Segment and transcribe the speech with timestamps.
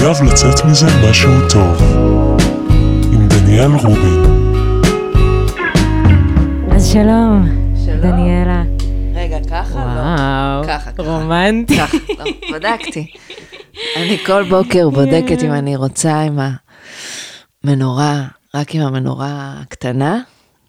[0.00, 1.82] חייב לצאת מזה משהו טוב.
[3.12, 4.22] עם דניאל רובין.
[6.72, 7.46] אז שלום,
[7.84, 8.00] שלום.
[8.00, 8.62] דניאלה.
[9.14, 9.74] רגע, ככה?
[9.78, 9.86] וואו,
[10.62, 10.66] לא.
[10.68, 11.02] ככה, ככה.
[11.02, 11.76] רומנטי.
[11.76, 13.06] ככה, לא, בדקתי.
[13.96, 16.38] אני כל בוקר בודקת אם אני רוצה עם
[17.64, 18.24] המנורה,
[18.54, 20.20] רק עם המנורה הקטנה,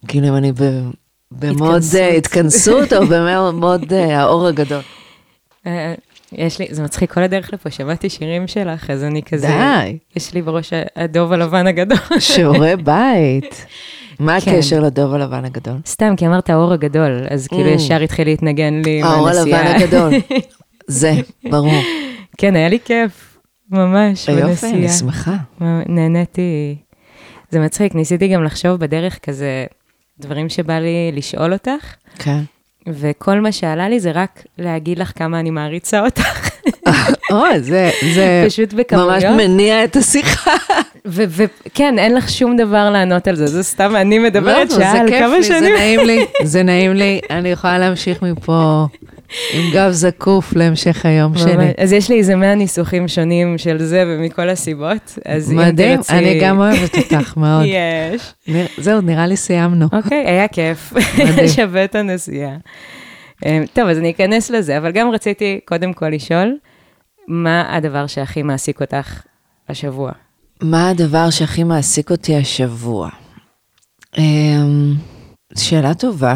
[0.08, 0.90] כאילו אם אני ב-
[1.32, 1.96] במוד התכנסות.
[2.00, 4.82] אה, התכנסות או במוד אה, האור הגדול.
[6.32, 9.48] יש לי, זה מצחיק, כל הדרך לפה שמעתי שירים שלך, אז אני כזה...
[9.48, 11.98] די, יש לי בראש הדוב הלבן הגדול.
[12.20, 13.66] שיעורי בית.
[14.20, 14.52] מה כן.
[14.52, 15.78] הקשר לדוב הלבן הגדול?
[15.86, 17.74] סתם, כי אמרת האור הגדול, אז כאילו Mm.
[17.76, 19.30] ישר התחיל להתנגן לי עם האור.
[19.30, 20.14] הלבן הגדול.
[20.88, 21.14] זה,
[21.50, 21.82] ברור.
[22.38, 23.38] כן, היה לי כיף,
[23.72, 24.74] ממש, יופי, בנסיעה.
[24.74, 25.36] אני שמחה.
[25.90, 26.76] נהניתי.
[27.52, 29.66] זה מצחיק, ניסיתי גם לחשוב בדרך כזה,
[30.20, 32.40] דברים שבא לי לשאול אותך, כן.
[32.88, 36.50] וכל מה שעלה לי זה רק להגיד לך כמה אני מעריצה אותך.
[37.32, 39.24] אוי, זה, זה פשוט ממש בכמויות.
[39.38, 40.56] מניע את השיחה.
[41.06, 45.08] וכן, אין לך שום דבר לענות על זה, זה סתם אני מדברת לא, שעה על
[45.08, 45.74] זה כיף כמה לי, זה שנים.
[45.76, 48.86] נעים לי, זה נעים לי, אני יכולה להמשיך מפה
[49.54, 51.72] עם גב זקוף להמשך היום שלי.
[51.78, 56.14] אז יש לי איזה 100 ניסוחים שונים של זה ומכל הסיבות, אז אם מדהים, תרצי...
[56.14, 57.66] אני גם אוהבת אותך מאוד.
[58.48, 58.56] יש.
[58.78, 59.86] זהו, נראה לי סיימנו.
[59.94, 60.94] אוקיי, היה כיף.
[60.94, 61.48] מדהים.
[61.56, 62.56] שווה את הנסיעה.
[63.46, 66.58] אמ, טוב, אז אני אכנס לזה, אבל גם רציתי קודם כל לשאול,
[67.28, 69.22] מה הדבר שהכי מעסיק אותך
[69.70, 70.12] השבוע?
[70.62, 73.10] מה הדבר שהכי מעסיק אותי השבוע?
[74.18, 74.94] אמ,
[75.58, 76.36] שאלה טובה.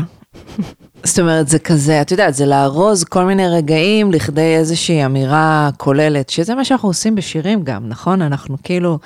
[1.03, 6.29] זאת אומרת, זה כזה, את יודעת, זה לארוז כל מיני רגעים לכדי איזושהי אמירה כוללת,
[6.29, 8.21] שזה מה שאנחנו עושים בשירים גם, נכון?
[8.21, 8.99] אנחנו כאילו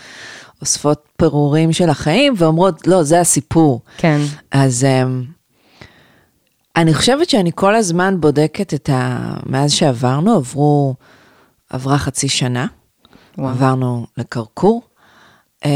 [0.61, 3.81] אוספות פירורים של החיים ואומרות, לא, זה הסיפור.
[3.97, 4.21] כן.
[4.51, 5.25] אז um,
[6.75, 9.33] אני חושבת שאני כל הזמן בודקת את ה...
[9.45, 10.95] מאז שעברנו, עברו,
[11.69, 12.67] עברה חצי שנה,
[13.37, 13.49] וואו.
[13.49, 14.81] עברנו לקרקור,
[15.63, 15.67] um,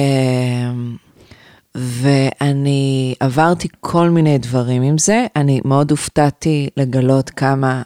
[1.76, 7.82] ואני עברתי כל מיני דברים עם זה, אני מאוד הופתעתי לגלות כמה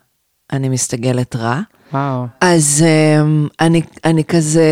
[0.51, 1.61] אני מסתגלת רע.
[1.93, 2.25] וואו.
[2.41, 4.69] אז um, אני, אני כזה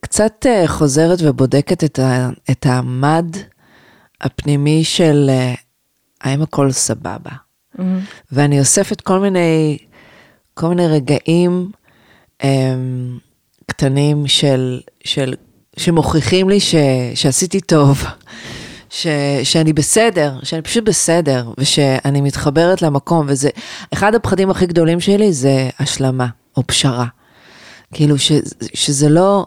[0.00, 3.36] קצת uh, חוזרת ובודקת את, ה, את המד
[4.20, 5.58] הפנימי של uh,
[6.20, 7.30] האם הכל סבבה.
[7.74, 8.00] מהמם.
[8.32, 9.78] ואני אוספת כל מיני,
[10.54, 11.70] כל מיני רגעים
[12.42, 12.44] um,
[13.66, 15.34] קטנים של, של,
[15.76, 16.74] שמוכיחים לי ש,
[17.14, 18.04] שעשיתי טוב,
[18.90, 19.06] ש,
[19.44, 23.50] שאני בסדר, שאני פשוט בסדר, ושאני מתחברת למקום, וזה,
[23.92, 27.06] אחד הפחדים הכי גדולים שלי זה השלמה, או פשרה.
[27.94, 28.32] כאילו, ש,
[28.74, 29.46] שזה לא...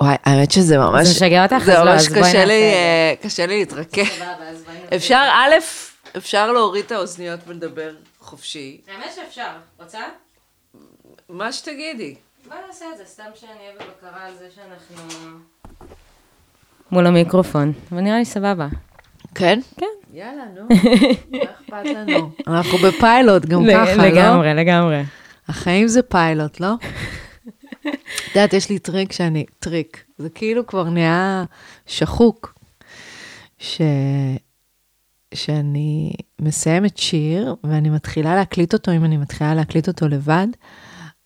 [0.00, 1.06] וואי, האמת שזה ממש...
[1.06, 1.64] זה משגע אותך?
[1.64, 2.76] זה לא, ממש בואי קשה נעשה לי, זה.
[2.76, 4.22] אה, קשה לי להתרכז.
[4.96, 5.54] אפשר, א',
[6.16, 8.80] אפשר להוריד את האוזניות ולדבר חופשי.
[8.88, 9.48] האמת שאפשר,
[9.80, 10.00] רוצה?
[11.28, 12.14] מה שתגידי.
[12.48, 15.18] בוא נעשה את זה, סתם שאני אהיה בבקרה על זה שאנחנו...
[16.90, 18.68] מול המיקרופון, אבל נראה לי סבבה.
[19.34, 19.60] כן?
[19.76, 19.86] כן.
[20.12, 20.68] יאללה, נו,
[21.30, 22.30] מה אכפת לנו?
[22.46, 24.04] אנחנו בפיילוט גם ככה, לא?
[24.04, 25.02] לגמרי, לגמרי.
[25.48, 26.72] החיים זה פיילוט, לא?
[27.86, 31.44] את יודעת, יש לי טריק שאני, טריק, זה כאילו כבר נהיה
[31.86, 32.54] שחוק,
[33.58, 33.80] ש...
[35.34, 40.46] שאני מסיימת שיר ואני מתחילה להקליט אותו, אם אני מתחילה להקליט אותו לבד,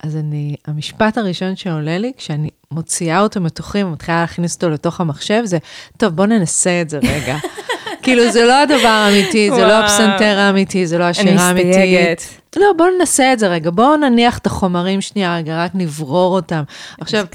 [0.03, 5.43] אז אני, המשפט הראשון שעולה לי, כשאני מוציאה אותו מתוכי ומתחילה להכניס אותו לתוך המחשב,
[5.45, 5.59] זה,
[5.97, 7.37] טוב, בוא ננסה את זה רגע.
[8.03, 9.73] כאילו, זה לא הדבר האמיתי, זה לא.
[9.73, 11.71] הפסנתר האמיתי, זה לא אני השירה האמיתית.
[11.71, 12.23] מסתייגת.
[12.57, 16.63] לא, בואו ננסה את זה רגע, בואו נניח את החומרים שנייה רגע, רק נברור אותם.
[17.01, 17.27] עכשיו.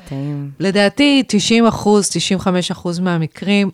[0.59, 3.69] לדעתי 90 אחוז, 95 אחוז מהמקרים,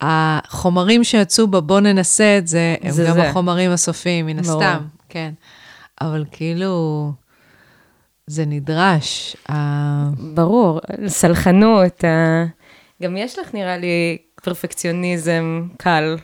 [0.00, 3.28] החומרים שיצאו בבוא ננסה את זה, הם זה גם זה.
[3.28, 4.38] החומרים הסופיים, מן.
[4.38, 4.78] הסתם,
[5.08, 5.30] כן.
[6.00, 7.12] אבל כאילו,
[8.30, 9.36] זה נדרש.
[10.34, 12.04] ברור, סלחנות,
[13.02, 16.16] גם יש לך נראה לי פרפקציוניזם קל,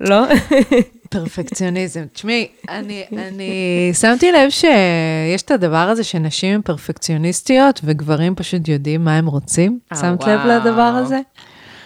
[0.00, 0.24] לא?
[1.10, 2.04] פרפקציוניזם.
[2.12, 9.04] תשמעי, אני, אני שמתי לב שיש את הדבר הזה שנשים הן פרפקציוניסטיות וגברים פשוט יודעים
[9.04, 9.78] מה הם רוצים.
[9.92, 10.48] אה, שמת לב וואו.
[10.48, 11.20] לדבר הזה?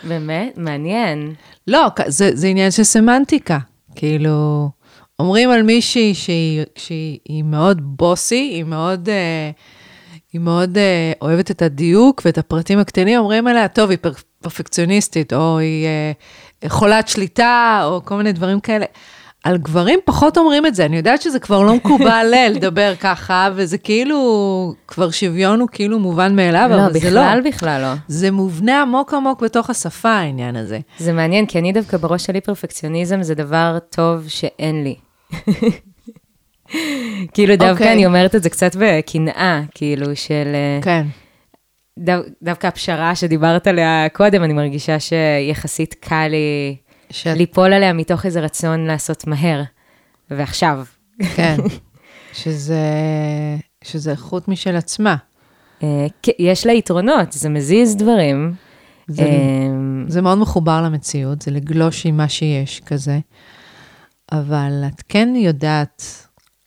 [0.04, 0.52] באמת?
[0.56, 1.34] מעניין.
[1.66, 3.58] לא, זה, זה עניין של סמנטיקה.
[3.94, 4.68] כאילו,
[5.18, 9.50] אומרים על מישהי שהיא, שהיא היא מאוד בוסי, היא מאוד, אה,
[10.32, 14.12] היא מאוד אה, אוהבת את הדיוק ואת הפרטים הקטנים, אומרים עליה, טוב, היא פר,
[14.42, 18.86] פרפקציוניסטית, או היא אה, חולת שליטה, או כל מיני דברים כאלה.
[19.44, 23.78] על גברים פחות אומרים את זה, אני יודעת שזה כבר לא מקובל לדבר ככה, וזה
[23.78, 27.20] כאילו, כבר שוויון הוא כאילו מובן מאליו, לא, אבל זה לא.
[27.20, 27.94] בכלל בכלל לא.
[28.08, 30.78] זה מובנה עמוק עמוק בתוך השפה, העניין הזה.
[30.98, 35.07] זה מעניין, כי אני דווקא בראש שלי פרפקציוניזם זה דבר טוב שאין לי.
[37.34, 37.92] כאילו דווקא אוקיי.
[37.92, 40.48] אני אומרת את זה קצת בקנאה, כאילו של...
[40.54, 41.06] אה, כן.
[41.98, 46.76] דו, דווקא הפשרה שדיברת עליה קודם, אני מרגישה שיחסית קל לי
[47.10, 49.62] שאת- ליפול עליה מתוך איזה רצון לעשות מהר,
[50.30, 50.84] ועכשיו.
[51.36, 51.56] כן,
[52.42, 52.82] שזה,
[53.84, 55.16] שזה איכות משל עצמה.
[55.82, 58.52] אה, כן, יש לה יתרונות, זה מזיז דברים.
[59.08, 59.28] זה- אה,
[60.08, 63.18] זה מאוד מחובר למציאות, זה לגלוש עם מה שיש כזה,
[64.32, 66.02] אבל את כן יודעת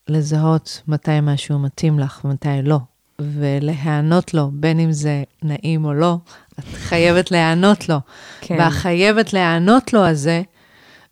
[0.07, 2.79] לזהות מתי משהו מתאים לך ומתי לא,
[3.19, 6.17] ולהיענות לו, בין אם זה נעים או לא,
[6.59, 7.97] את חייבת להיענות לו.
[8.41, 8.55] כן.
[8.59, 10.41] והחייבת להיענות לו הזה,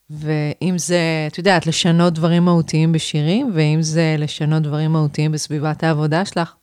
[0.09, 6.25] ואם זה, את יודעת, לשנות דברים מהותיים בשירים, ואם זה לשנות דברים מהותיים בסביבת העבודה
[6.25, 6.53] שלך,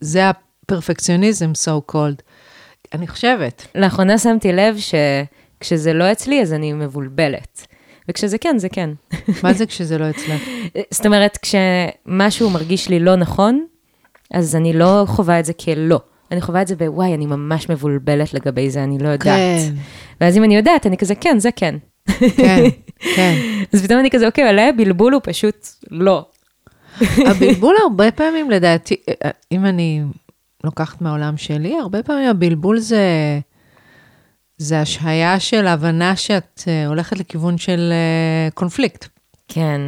[0.00, 2.22] זה הפרפקציוניזם, so called.
[2.94, 3.66] אני חושבת.
[3.74, 7.66] לאחרונה שמתי לב שכשזה לא אצלי, אז אני מבולבלת.
[8.08, 8.90] וכשזה כן, זה כן.
[9.42, 10.42] מה זה כשזה לא אצלך?
[10.94, 13.66] זאת אומרת, כשמשהו מרגיש לי לא נכון,
[14.32, 16.00] אז אני לא חווה את זה כלא.
[16.30, 19.36] אני חווה את זה בוואי, אני ממש מבולבלת לגבי זה, אני לא יודעת.
[19.36, 19.74] כן,
[20.20, 21.74] ואז אם אני יודעת, אני כזה, כן, זה כן.
[22.36, 22.64] כן,
[23.16, 23.34] כן.
[23.72, 26.24] אז פתאום אני כזה, אוקיי, עליה בלבול הוא פשוט לא.
[27.30, 28.96] הבלבול הרבה פעמים, לדעתי,
[29.52, 30.02] אם אני
[30.64, 33.00] לוקחת מהעולם שלי, הרבה פעמים הבלבול זה,
[34.58, 39.06] זה השהיה של הבנה שאת אה, הולכת לכיוון של אה, קונפליקט.
[39.48, 39.80] כן.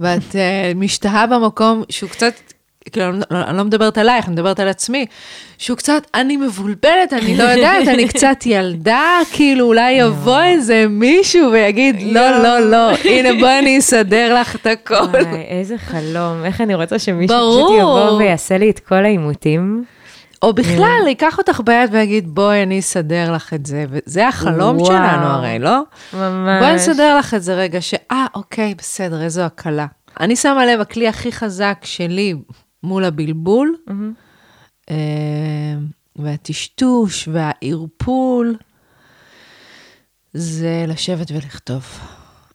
[0.00, 2.32] ואת uh, משתהה במקום שהוא קצת,
[2.92, 5.06] כאילו, אני לא, אני לא מדברת עלייך, אני מדברת על עצמי,
[5.58, 11.52] שהוא קצת, אני מבולבלת, אני לא יודעת, אני קצת ילדה, כאילו, אולי יבוא איזה מישהו
[11.52, 15.18] ויגיד, לא, לא, לא, הנה בואי אני אסדר לך את הכל.
[15.48, 17.36] איזה חלום, איך אני רוצה שמישהו.
[17.36, 19.84] פשוט יבוא ויעשה לי את כל העימותים.
[20.46, 24.86] או בכלל, ייקח אותך ביד ויגיד, בואי אני אסדר לך את זה, וזה החלום וואו.
[24.86, 25.80] שלנו הרי, לא?
[26.12, 26.62] ממש.
[26.62, 29.86] בואי נסדר לך את זה רגע, שאה, אוקיי, בסדר, איזו הקלה.
[30.20, 32.34] אני שמה לב, הכלי הכי חזק שלי
[32.82, 33.76] מול הבלבול,
[34.90, 34.94] אה,
[36.16, 38.56] והטשטוש והערפול,
[40.34, 41.84] זה לשבת ולכתוב.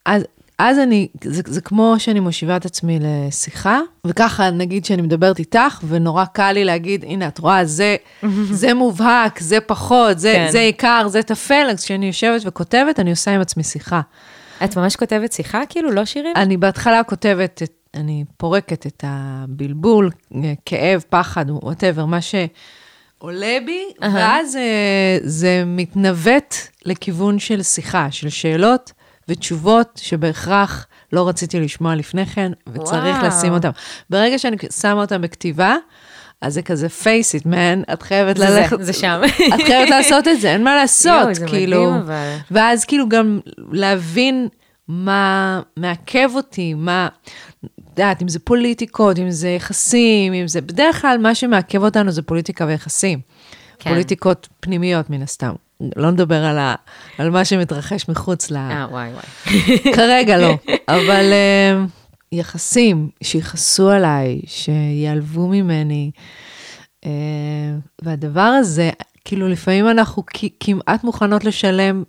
[0.05, 0.23] אז,
[0.63, 5.79] אז אני, זה, זה כמו שאני מושיבה את עצמי לשיחה, וככה נגיד שאני מדברת איתך,
[5.87, 7.95] ונורא קל לי להגיד, הנה, את רואה, זה,
[8.61, 10.47] זה מובהק, זה פחות, זה, כן.
[10.51, 14.01] זה עיקר, זה טפל, אז כשאני יושבת וכותבת, אני עושה עם עצמי שיחה.
[14.63, 16.33] את ממש כותבת שיחה, כאילו, לא שירים?
[16.35, 20.09] אני בהתחלה כותבת, את, אני פורקת את הבלבול,
[20.65, 24.13] כאב, פחד, whatever, מה שעולה בי, אהה.
[24.15, 26.55] ואז אה, זה מתנווט
[26.85, 28.91] לכיוון של שיחה, של שאלות
[29.27, 33.27] ותשובות שבהכרח לא רציתי לשמוע לפני כן, וצריך וואו.
[33.27, 33.69] לשים אותם.
[34.09, 35.75] ברגע שאני שמה אותם בכתיבה,
[36.41, 38.77] אז זה כזה face it, man, את חייבת זה ללכת...
[38.79, 39.21] זה, זה שם.
[39.55, 41.81] את חייבת לעשות את זה, אין מה לעשות, זה כאילו.
[41.81, 42.35] מדהים, אבל.
[42.51, 43.39] ואז כאילו גם
[43.71, 44.47] להבין
[44.87, 47.07] מה מעכב אותי, מה,
[47.65, 52.11] את יודעת, אם זה פוליטיקות, אם זה יחסים, אם זה, בדרך כלל מה שמעכב אותנו
[52.11, 53.19] זה פוליטיקה ויחסים.
[53.79, 53.89] כן.
[53.89, 55.53] פוליטיקות פנימיות מן הסתם.
[55.95, 56.75] לא נדבר על, ה,
[57.17, 58.57] על מה שמתרחש מחוץ ל...
[58.57, 59.93] אה, וואי, וואי.
[59.95, 60.57] כרגע לא,
[60.95, 61.89] אבל uh,
[62.31, 66.11] יחסים שיכעסו עליי, שיעלבו ממני,
[67.05, 67.07] uh,
[68.01, 68.89] והדבר הזה,
[69.25, 70.23] כאילו לפעמים אנחנו
[70.59, 72.03] כמעט מוכנות לשלם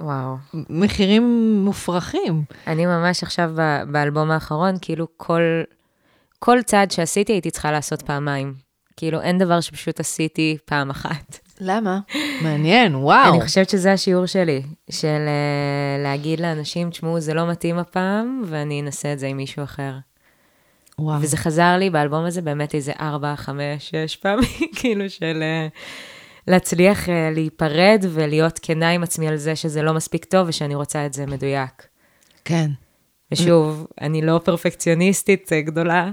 [0.00, 0.36] וואו.
[0.54, 2.44] מחירים מופרכים.
[2.66, 5.42] אני ממש עכשיו ב- באלבום האחרון, כאילו כל,
[6.38, 8.54] כל צעד שעשיתי הייתי צריכה לעשות פעמיים.
[8.96, 11.38] כאילו, אין דבר שפשוט עשיתי פעם אחת.
[11.60, 12.00] למה?
[12.42, 13.34] מעניין, וואו.
[13.34, 18.80] אני חושבת שזה השיעור שלי, של אה, להגיד לאנשים, תשמעו, זה לא מתאים הפעם, ואני
[18.80, 19.92] אנסה את זה עם מישהו אחר.
[20.98, 21.22] וואו.
[21.22, 25.68] וזה חזר לי באלבום הזה באמת איזה ארבע, חמש, שש פעמים, כאילו של אה,
[26.46, 31.06] להצליח אה, להיפרד ולהיות כנה עם עצמי על זה שזה לא מספיק טוב ושאני רוצה
[31.06, 31.86] את זה מדויק.
[32.44, 32.70] כן.
[33.32, 36.10] ושוב, אני לא פרפקציוניסטית גדולה,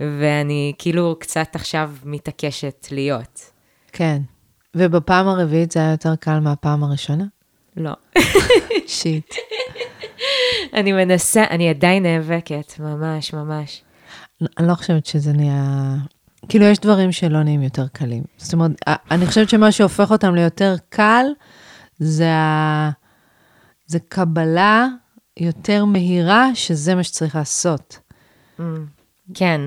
[0.00, 3.50] ואני כאילו קצת עכשיו מתעקשת להיות.
[3.92, 4.22] כן.
[4.76, 7.24] ובפעם הרביעית זה היה יותר קל מהפעם הראשונה?
[7.76, 7.92] לא.
[8.86, 9.34] שיט.
[10.78, 13.82] אני מנסה, אני עדיין נאבקת, ממש, ממש.
[14.58, 15.94] אני לא חושבת שזה נהיה...
[16.48, 18.22] כאילו, יש דברים שלא נהיים יותר קלים.
[18.36, 18.70] זאת אומרת,
[19.10, 21.26] אני חושבת שמה שהופך אותם ליותר קל,
[21.98, 22.90] זה, ה...
[23.86, 24.86] זה קבלה
[25.36, 27.98] יותר מהירה, שזה מה שצריך לעשות.
[29.34, 29.60] כן.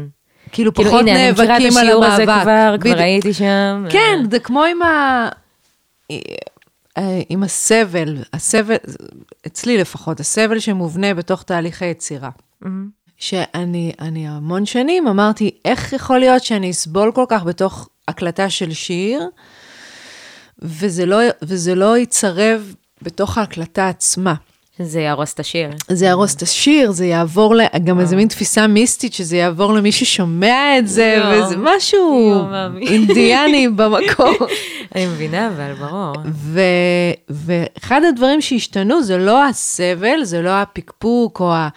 [0.51, 2.41] כאילו, כאילו, פחות הנה, אני מכירה את נאבקים על השיעור הזה המאבק.
[2.41, 2.95] כבר, בדיוק.
[2.95, 3.85] כבר הייתי שם.
[3.89, 5.29] כן, אה, זה כמו עם ה...
[7.29, 8.75] עם הסבל, הסבל,
[9.47, 12.29] אצלי לפחות, הסבל שמובנה בתוך תהליך היצירה.
[13.17, 18.73] שאני אני המון שנים אמרתי, איך יכול להיות שאני אסבול כל כך בתוך הקלטה של
[18.73, 19.29] שיר,
[20.59, 24.33] וזה לא, וזה לא יצרב בתוך ההקלטה עצמה.
[24.81, 25.69] זה יהרוס את השיר.
[25.87, 27.61] זה יהרוס את השיר, זה יעבור, ל...
[27.83, 31.45] גם איזה מין תפיסה מיסטית שזה יעבור למי ששומע את זה, יואו.
[31.45, 32.41] וזה משהו.
[32.81, 34.35] אינדיאני במקום.
[34.95, 36.13] אני מבינה, אבל ברור.
[36.25, 36.61] ו...
[37.29, 41.69] ואחד הדברים שהשתנו זה לא הסבל, זה לא הפקפוק או ה...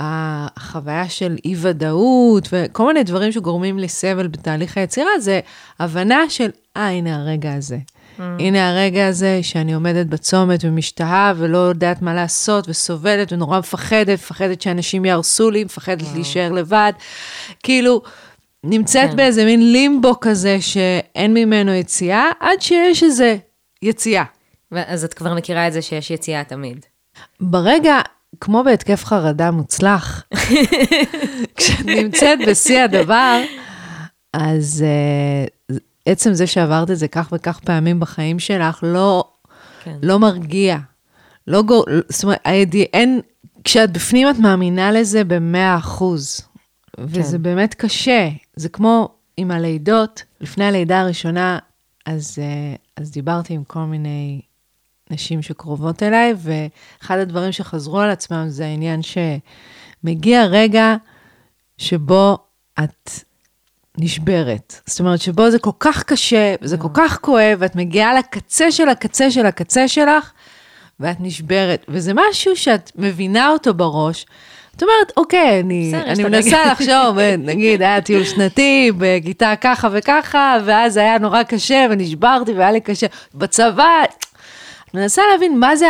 [0.00, 5.40] החוויה של אי-ודאות וכל מיני דברים שגורמים לי סבל בתהליך היצירה, זה
[5.80, 7.78] הבנה של, אה, הנה הרגע הזה.
[8.18, 8.22] Mm.
[8.38, 14.62] הנה הרגע הזה שאני עומדת בצומת ומשתהה ולא יודעת מה לעשות וסובלת ונורא מפחדת, מפחדת
[14.62, 16.92] שאנשים יהרסו לי, מפחדת להישאר לבד.
[17.62, 18.02] כאילו,
[18.64, 19.16] נמצאת כן.
[19.16, 23.36] באיזה מין לימבו כזה שאין ממנו יציאה, עד שיש איזה
[23.82, 24.24] יציאה.
[24.72, 26.86] אז את כבר מכירה את זה שיש יציאה תמיד.
[27.40, 28.00] ברגע,
[28.40, 30.24] כמו בהתקף חרדה מוצלח,
[31.56, 33.42] כשאת נמצאת בשיא הדבר,
[34.32, 35.57] אז uh,
[36.08, 39.24] עצם זה שעברת את זה כך וכך פעמים בחיים שלך, לא,
[39.82, 39.96] כן.
[40.02, 40.78] לא מרגיע.
[41.46, 41.84] לא גור...
[42.08, 42.84] זאת אומרת, הידיע...
[42.92, 43.20] אין...
[43.64, 46.40] כשאת בפנים, את מאמינה לזה במאה אחוז.
[46.98, 47.42] וזה כן.
[47.42, 48.28] באמת קשה.
[48.56, 51.58] זה כמו עם הלידות, לפני הלידה הראשונה,
[52.06, 54.40] אז, אה, אז דיברתי עם כל מיני
[55.10, 60.96] נשים שקרובות אליי, ואחד הדברים שחזרו על עצמם זה העניין שמגיע רגע
[61.78, 62.38] שבו
[62.84, 63.10] את
[64.00, 64.80] נשברת.
[64.86, 68.88] זאת אומרת, שבו זה כל כך קשה, וזה כל כך כואב, ואת מגיעה לקצה של
[68.88, 70.32] הקצה של הקצה שלך,
[71.00, 71.84] ואת נשברת.
[71.88, 74.26] וזה משהו שאת מבינה אותו בראש.
[74.76, 78.90] את אומרת, אוקיי, אני, בסדר, אני את הדגל." מנסה לחשוב, אה, נגיד, היה טיול שנתי
[78.98, 83.06] בכיתה ככה וככה, ואז היה נורא קשה, ונשברתי, והיה לי קשה.
[83.34, 84.24] בצבא, את
[84.94, 85.86] מנסה להבין מה זה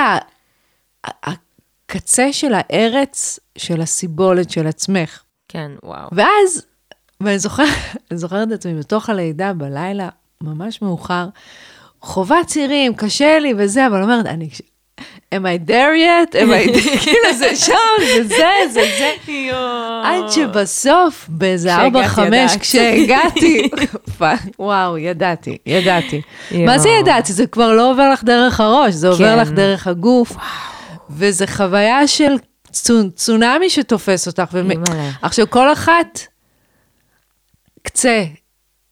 [1.07, 5.23] הקצה של הארץ של הסיבולת של עצמך.
[5.49, 6.09] כן, וואו.
[6.13, 6.67] ואז,
[7.23, 7.69] ואני זוכרת,
[8.11, 10.09] אני זוכרת את עצמי בתוך הלידה בלילה,
[10.43, 11.27] ממש מאוחר,
[12.01, 14.49] חובה צירים, קשה לי וזה, אבל אומרת, אני,
[15.35, 16.35] am I there yet?
[16.35, 16.89] am I there?
[17.05, 17.73] כאילו זה שם,
[18.07, 18.37] זה זה,
[18.73, 19.13] זה זה.
[20.05, 22.61] עד שבסוף, באיזה כשהגעת, ארבע, חמש, ידעת.
[22.61, 23.71] כשהגעתי,
[24.59, 26.23] וואו, ידעתי, ידעתי.
[26.67, 27.33] מה זה ידעתי?
[27.33, 29.39] זה כבר לא עובר לך דרך הראש, זה עובר כן.
[29.39, 30.37] לך דרך הגוף.
[31.11, 32.37] וזה חוויה של
[32.73, 34.57] צונ- צונאמי שתופס אותך.
[35.23, 36.21] עכשיו, כל אחת,
[37.83, 38.25] קצה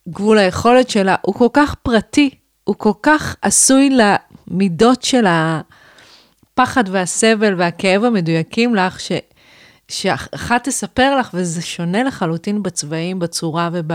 [0.08, 2.30] גבול היכולת שלה, הוא כל כך פרטי,
[2.64, 9.12] הוא כל כך עשוי למידות של הפחד והסבל והכאב המדויקים לך, ש,
[9.88, 13.92] שאחת תספר לך, וזה שונה לחלוטין בצבעים, בצורה וב...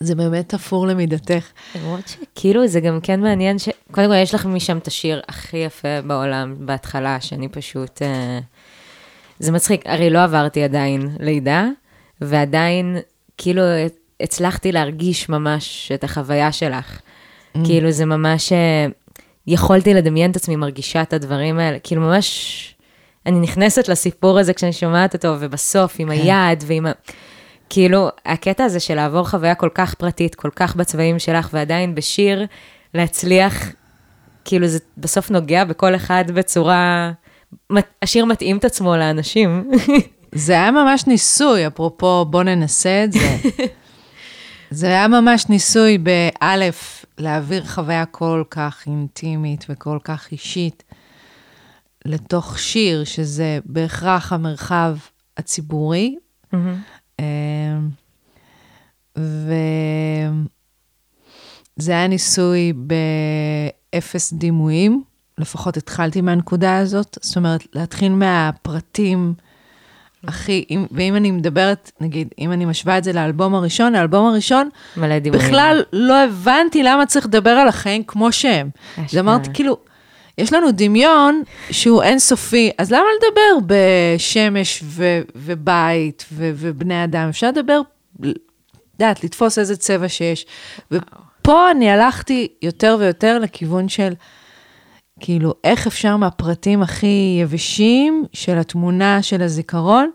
[0.00, 1.46] זה באמת תפור למידתך.
[1.74, 3.68] למרות שכאילו זה גם כן מעניין ש...
[3.90, 8.02] קודם כל יש לך משם את השיר הכי יפה בעולם בהתחלה, שאני פשוט...
[8.02, 8.38] אה,
[9.38, 11.66] זה מצחיק, הרי לא עברתי עדיין לידה,
[12.20, 12.96] ועדיין
[13.38, 13.62] כאילו
[14.20, 17.00] הצלחתי להרגיש ממש את החוויה שלך.
[17.64, 18.52] כאילו זה ממש...
[18.52, 18.86] אה,
[19.48, 22.74] יכולתי לדמיין את עצמי מרגישה את הדברים האלה, כאילו ממש...
[23.26, 26.92] אני נכנסת לסיפור הזה כשאני שומעת אותו, ובסוף עם היד ועם ה...
[27.68, 32.46] כאילו, הקטע הזה של לעבור חוויה כל כך פרטית, כל כך בצבעים שלך, ועדיין בשיר,
[32.94, 33.72] להצליח,
[34.44, 37.12] כאילו זה בסוף נוגע בכל אחד בצורה...
[38.02, 39.70] השיר מתאים את עצמו לאנשים.
[40.34, 43.36] זה היה ממש ניסוי, אפרופו בוא ננסה את זה.
[44.70, 50.82] זה היה ממש ניסוי באלף, להעביר חוויה כל כך אינטימית וכל כך אישית
[52.04, 54.96] לתוך שיר, שזה בהכרח המרחב
[55.36, 56.16] הציבורי.
[57.18, 57.88] אמ,
[59.16, 59.52] וזה
[61.92, 62.72] היה ניסוי
[63.92, 65.02] באפס דימויים,
[65.38, 69.34] לפחות התחלתי מהנקודה הזאת, זאת אומרת, להתחיל מהפרטים
[70.28, 74.68] הכי, אם- ואם אני מדברת, נגיד, אם אני משווה את זה לאלבום הראשון, האלבום הראשון,
[74.96, 75.46] מלא דימויים.
[75.46, 78.70] בכלל לא הבנתי למה צריך לדבר על החיים כמו שהם.
[78.98, 79.16] אז.
[79.18, 79.76] אמרתי, כאילו,
[80.38, 87.28] יש לנו דמיון שהוא אינסופי, אז למה לדבר בשמש ו- ובית ו- ובני אדם?
[87.28, 87.80] אפשר לדבר,
[89.00, 90.46] יודעת, לתפוס איזה צבע שיש.
[90.90, 94.12] ופה אני הלכתי יותר ויותר לכיוון של,
[95.20, 100.10] כאילו, איך אפשר מהפרטים הכי יבשים של התמונה של הזיכרון,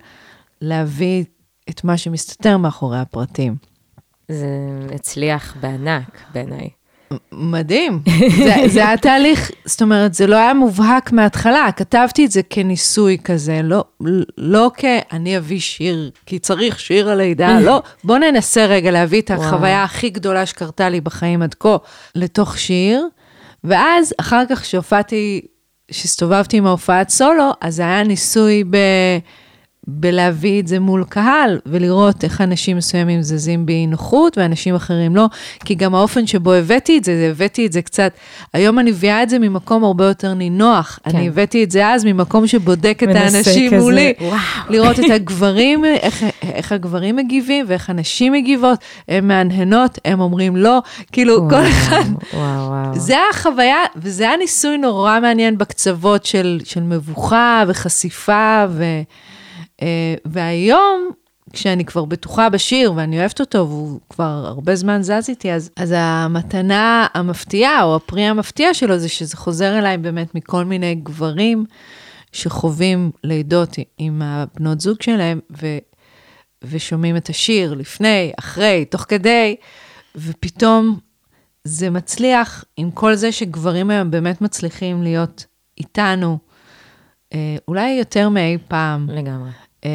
[0.61, 1.23] להביא
[1.69, 3.55] את מה שמסתתר מאחורי הפרטים.
[4.29, 4.47] זה
[4.95, 6.69] הצליח בענק בעיניי.
[7.31, 7.99] מדהים.
[8.37, 13.17] זה, זה היה תהליך, זאת אומרת, זה לא היה מובהק מההתחלה, כתבתי את זה כניסוי
[13.23, 13.83] כזה, לא,
[14.37, 14.85] לא כ...
[15.11, 19.31] אני אביא שיר, כי צריך שיר הלידה, לא, בוא ננסה רגע להביא את.
[19.31, 21.77] החוויה הכי גדולה שקרתה לי בחיים עד כה
[22.15, 23.07] לתוך שיר,
[23.63, 25.41] ואז אחר כך שהופעתי,
[25.91, 28.77] שהסתובבתי עם ההופעת סולו, אז היה ניסוי ב...
[29.87, 35.25] בלהביא את זה מול קהל ולראות איך אנשים מסוימים זזים באי נוחות ואנשים אחרים לא,
[35.65, 38.13] כי גם האופן שבו הבאתי את זה, הבאתי את זה קצת,
[38.53, 40.99] היום אני מביאה את זה ממקום הרבה יותר נינוח.
[41.03, 41.17] כן.
[41.17, 44.37] אני הבאתי את זה אז ממקום שבודק את האנשים כזה, מולי, וואו.
[44.69, 50.81] לראות את הגברים, איך, איך הגברים מגיבים ואיך הנשים מגיבות, הן מהנהנות, הם אומרים לא,
[51.11, 52.03] כאילו כל אחד.
[52.33, 52.99] וואו, וואו.
[52.99, 58.83] זה החוויה, וזה היה ניסוי נורא מעניין בקצוות של, של מבוכה וחשיפה, ו,
[60.25, 61.09] והיום,
[61.53, 65.93] כשאני כבר בטוחה בשיר ואני אוהבת אותו, והוא כבר הרבה זמן זז איתי, אז, אז
[65.97, 71.65] המתנה המפתיעה, או הפרי המפתיע שלו, זה שזה חוזר אליי באמת מכל מיני גברים
[72.31, 75.77] שחווים לידות עם הבנות זוג שלהם, ו,
[76.63, 79.55] ושומעים את השיר לפני, אחרי, תוך כדי,
[80.15, 80.99] ופתאום
[81.63, 85.45] זה מצליח עם כל זה שגברים היום באמת מצליחים להיות
[85.77, 86.37] איתנו,
[87.33, 89.49] אה, אולי יותר מאי פעם, לגמרי.
[89.85, 89.89] אה,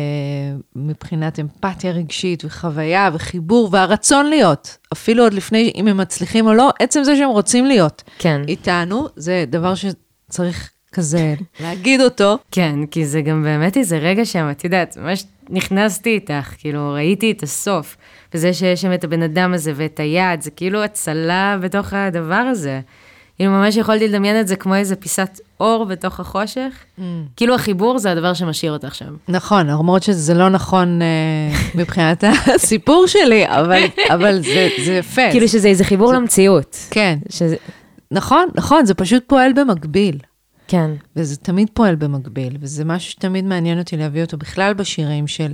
[0.76, 6.70] מבחינת אמפתיה רגשית וחוויה וחיבור והרצון להיות, אפילו עוד לפני אם הם מצליחים או לא,
[6.78, 8.42] עצם זה שהם רוצים להיות כן.
[8.48, 12.38] איתנו, זה דבר שצריך כזה להגיד אותו.
[12.50, 17.30] כן, כי זה גם באמת איזה רגע שם, את יודעת, ממש נכנסתי איתך, כאילו, ראיתי
[17.30, 17.96] את הסוף.
[18.34, 22.80] וזה שיש שם את הבן אדם הזה ואת היד, זה כאילו הצלה בתוך הדבר הזה.
[23.38, 26.72] כאילו, ממש יכולתי לדמיין את זה כמו איזה פיסת אור בתוך החושך.
[27.36, 29.16] כאילו, החיבור זה הדבר שמשאיר אותך שם.
[29.28, 35.30] נכון, למרות שזה לא נכון אה, מבחינת הסיפור שלי, אבל, אבל זה, זה יפה.
[35.30, 36.76] כאילו שזה איזה חיבור למציאות.
[36.90, 37.56] כן, שזה...
[38.10, 40.18] נכון, נכון, זה פשוט פועל במקביל.
[40.68, 40.90] כן.
[41.16, 45.52] וזה תמיד פועל במקביל, וזה משהו שתמיד מעניין אותי להביא אותו בכלל בשירים של,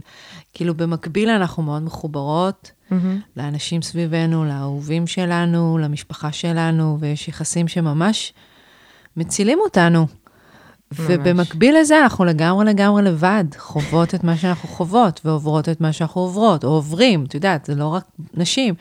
[0.55, 3.21] כאילו במקביל אנחנו מאוד מחוברות מהמם.
[3.37, 8.33] לאנשים סביבנו, לאהובים שלנו, למשפחה שלנו, ויש יחסים שממש
[9.17, 10.07] מצילים אותנו.
[10.93, 16.21] ובמקביל לזה אנחנו לגמרי לגמרי לבד, חוות את מה שאנחנו חוות, ועוברות את מה שאנחנו
[16.21, 18.05] עוברות, או עוברים, את יודעת, זה לא רק
[18.35, 18.75] נשים.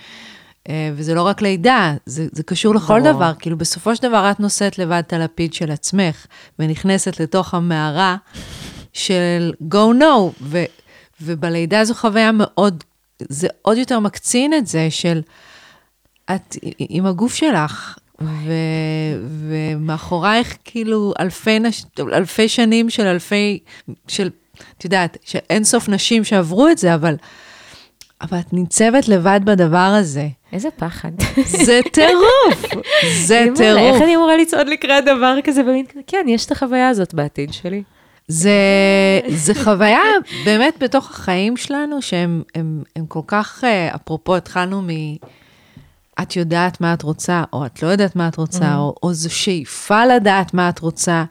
[0.70, 3.13] אה, וזה לא רק לידה, זה, זה קשור לכל ברור.
[3.13, 3.32] דבר.
[3.39, 6.25] כאילו, בסופו של דבר את נושאת לבד את הלפיד של עצמך,
[6.60, 8.15] ונכנסת לתוך המערה
[8.93, 10.63] של go no, ו,
[11.22, 12.84] ובלידה זו חוויה מאוד,
[13.20, 15.22] זה עוד יותר מקצין את זה של
[16.36, 18.54] את עם הגוף שלך, ו,
[19.49, 23.60] ומאחורייך כאילו אלפי, נש, אלפי שנים של אלפי,
[24.08, 24.30] של,
[24.78, 27.15] את יודעת, שאין סוף נשים שעברו את זה, אבל,
[28.24, 30.28] אבל את ניצבת לבד בדבר הזה.
[30.54, 31.12] איזה פחד.
[31.46, 32.86] זה טירוף,
[33.26, 33.82] זה טירוף.
[33.82, 35.62] איך אני אמורה לצעוד לקראת דבר כזה
[36.08, 37.84] כן, יש את החוויה הזאת בעתיד שלי.
[38.28, 38.52] זה,
[39.28, 40.02] זה חוויה
[40.46, 44.88] באמת בתוך החיים שלנו, שהם הם, הם כל כך, אה, אפרופו, התחלנו מ...
[46.22, 49.36] את יודעת מה את רוצה, או את לא יודעת מה את רוצה, או, או זו
[49.36, 51.24] שאיפה לדעת מה את רוצה.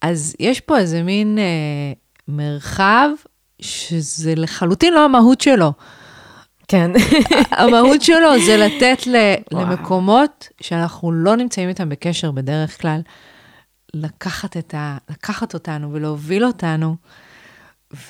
[0.00, 1.92] אז יש פה איזה מין אה,
[2.28, 3.08] מרחב
[3.60, 5.72] שזה לחלוטין לא המהות שלו.
[6.68, 6.90] כן.
[7.50, 9.34] המהות שלו זה לתת ל.
[9.52, 13.00] למקומות שאנחנו לא נמצאים איתם בקשר בדרך כלל,
[13.94, 16.96] לקחת, את ה, לקחת אותנו ולהוביל אותנו,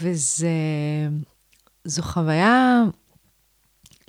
[0.01, 0.49] וזה,
[1.85, 2.83] זו חוויה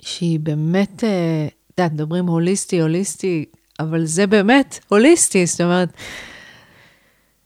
[0.02, 3.44] שהיא באמת, אה, את יודעת, מדברים הוליסטי, הוליסטי,
[3.80, 5.88] אבל זה באמת הוליסטי, זאת אומרת,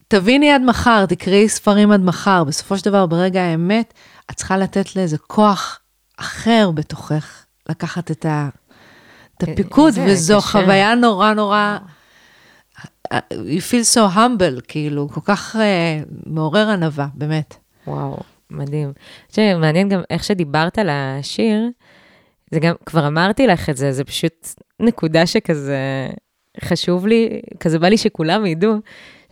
[0.09, 3.95] תביני עד מחר, תקראי ספרים עד מחר, בסופו של דבר, ברגע האמת,
[4.31, 5.81] את צריכה לתת לאיזה כוח
[6.21, 8.49] אחר בתוכך, לקחת את, ה,
[9.37, 10.47] את הפיקוד, זה וזו קשה.
[10.49, 11.79] חוויה נורא נורא,
[13.15, 15.59] you feel so humble, כאילו, כל כך uh,
[16.27, 17.55] מעורר ענווה, באמת.
[17.87, 18.17] וואו,
[18.51, 18.93] מדהים.
[19.31, 21.69] תשמעי, מעניין גם איך שדיברת על השיר,
[22.51, 24.49] זה גם, כבר אמרתי לך את זה, זה פשוט
[24.81, 26.09] נקודה שכזה
[26.65, 28.75] חשוב לי, כזה בא לי שכולם ידעו.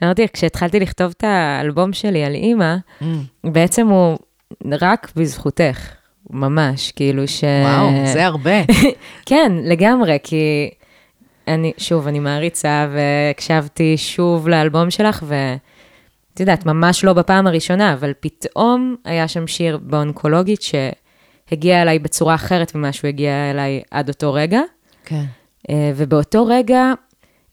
[0.02, 3.04] אמרתי, כשהתחלתי לכתוב את האלבום שלי על אימא, Mm.
[3.44, 4.18] בעצם הוא
[4.80, 5.88] רק בזכותך,
[6.30, 7.44] ממש, כאילו ש...
[7.44, 8.64] וואו, זה הרבה.
[9.26, 10.70] כן, לגמרי, כי
[11.48, 18.12] אני, שוב, אני מעריצה, והקשבתי שוב לאלבום שלך, ואת יודעת, ממש לא בפעם הראשונה, אבל
[18.20, 24.32] פתאום היה שם שיר באונקולוגית שהגיע אליי בצורה אחרת ממה שהוא הגיע אליי עד אותו
[24.32, 24.60] רגע,
[25.04, 25.24] כן.
[25.70, 26.92] אה, ובאותו רגע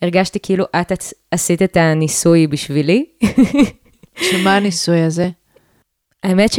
[0.01, 0.91] הרגשתי כאילו את
[1.31, 3.05] עשית את הניסוי בשבילי.
[4.17, 5.29] שמה הניסוי הזה?
[6.23, 6.51] האמת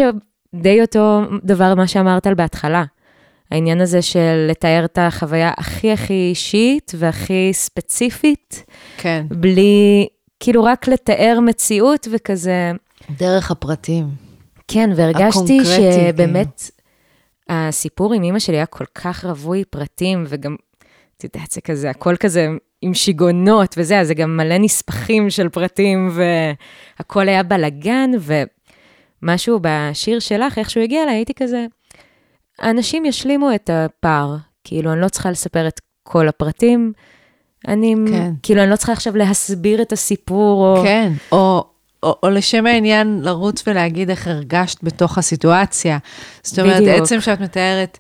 [0.55, 2.85] שדי אותו דבר מה שאמרת על בהתחלה.
[3.51, 8.65] העניין הזה של לתאר את החוויה הכי הכי אישית והכי ספציפית,
[8.97, 9.27] כן.
[9.29, 10.07] בלי,
[10.41, 12.73] כאילו רק לתאר מציאות וכזה,
[13.19, 14.09] דרך הפרטים.
[14.69, 16.71] כן, והרגשתי שבאמת
[17.49, 20.57] הסיפור עם אימא שלי היה כל כך רווי פרטים, וגם,
[21.17, 22.49] את יודעת, זה כזה, הכל כזה
[22.83, 26.11] עם שיגעונות וזה, אז זה גם מלא נספחים של פרטים,
[26.99, 28.43] והכל היה בלאגן, ו...
[29.23, 31.67] משהו בשיר שלך, איך שהוא הגיע אליי, הייתי כזה,
[32.59, 34.37] האנשים ישלימו את הפער.
[34.65, 36.93] כאילו, אני לא צריכה לספר את כל הפרטים.
[37.69, 38.33] אני, כן.
[38.43, 40.83] כאילו, אני לא צריכה עכשיו להסביר את הסיפור, או...
[40.83, 41.65] כן, או,
[42.03, 45.99] או, או לשם העניין לרוץ ולהגיד איך הרגשת בתוך הסיטואציה.
[46.43, 47.01] זאת אומרת, בדיוק.
[47.03, 47.99] עצם שאת מתארת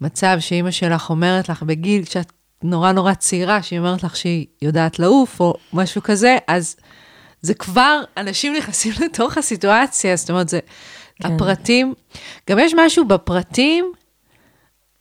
[0.00, 4.98] מצב שאימא שלך אומרת לך בגיל, כשאת נורא נורא צעירה, שהיא אומרת לך שהיא יודעת
[4.98, 6.76] לעוף, או משהו כזה, אז
[7.42, 10.58] זה כבר, אנשים נכנסים לתוך הסיטואציה, זאת אומרת, זה
[11.22, 11.34] כן.
[11.34, 11.94] הפרטים,
[12.50, 13.92] גם יש משהו בפרטים,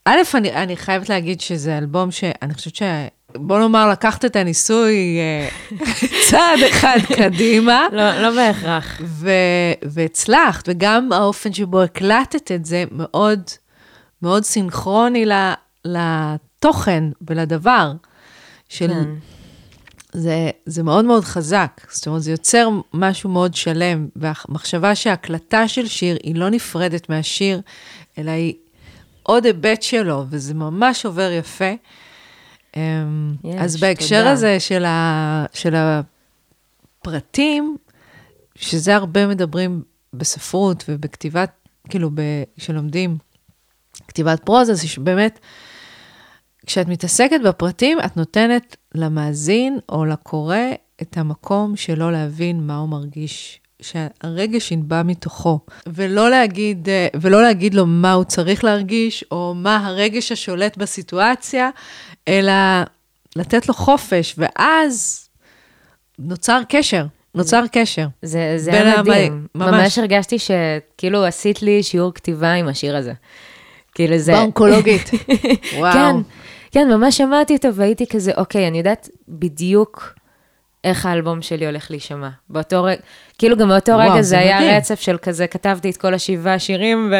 [0.06, 2.82] א', אני, אני חייבת להגיד שזה אלבום שאני חושבת ש...
[3.36, 5.50] בוא נאמר, לקחת את הניסוי אה,
[6.30, 9.02] צעד אחד קדימה, לא, לא בהכרח.
[9.04, 9.30] ו-
[9.84, 13.42] והצלחת, וגם האופן שבו הקלטת את זה מאוד,
[14.22, 15.54] מאוד סינכרוני ל-
[15.86, 17.92] לתוכן ולדבר.
[18.70, 18.88] של...
[18.88, 19.10] כן.
[20.18, 25.88] זה, זה מאוד מאוד חזק, זאת אומרת, זה יוצר משהו מאוד שלם, והמחשבה שהקלטה של
[25.88, 27.62] שיר היא לא נפרדת מהשיר,
[28.18, 28.54] אלא היא
[29.24, 31.74] עוד היבט שלו, וזה ממש עובר יפה.
[32.76, 32.82] אמ,
[33.44, 34.32] יש, אז בהקשר תודה.
[34.32, 35.76] הזה של, ה, של
[37.02, 37.78] הפרטים,
[38.56, 41.52] שזה הרבה מדברים בספרות ובכתיבת,
[41.90, 42.22] כאילו, ב,
[42.58, 43.18] כשלומדים
[44.08, 45.40] כתיבת פרוזה, זה שבאמת,
[46.68, 50.58] כשאת מתעסקת בפרטים, את נותנת למאזין או לקורא
[51.02, 57.74] את המקום שלו להבין מה הוא מרגיש, שהרגש ינבע מתוכו, ולא להגיד, אה, ולא להגיד
[57.74, 61.70] לו מה הוא צריך להרגיש, או מה הרגש השולט בסיטואציה,
[62.28, 62.54] אלא
[63.36, 65.28] לתת לו חופש, ואז
[66.20, 68.08] נוצר קשר, נוצר קשר.
[68.22, 69.48] זה, זה היה מדהים.
[69.56, 69.74] ממש.
[69.74, 73.14] ממש הרגשתי שכאילו עשית לי שיעור כתיבה עם השיר הזה.
[73.96, 74.32] כאילו זה...
[74.32, 75.12] באונקולוגית.
[75.80, 75.94] וואו.
[75.94, 76.16] כן,
[76.72, 80.14] כן, ממש שמעתי אותו והייתי כזה, אוקיי, אני יודעת בדיוק
[80.84, 82.30] איך האלבום שלי הולך להישמע.
[82.50, 83.02] באותו רגע,
[83.38, 84.78] כאילו גם באותו וואו, רגע זה זה היה מדהים.
[84.78, 87.14] רצף של כזה, כתבתי את כל השבעה שירים,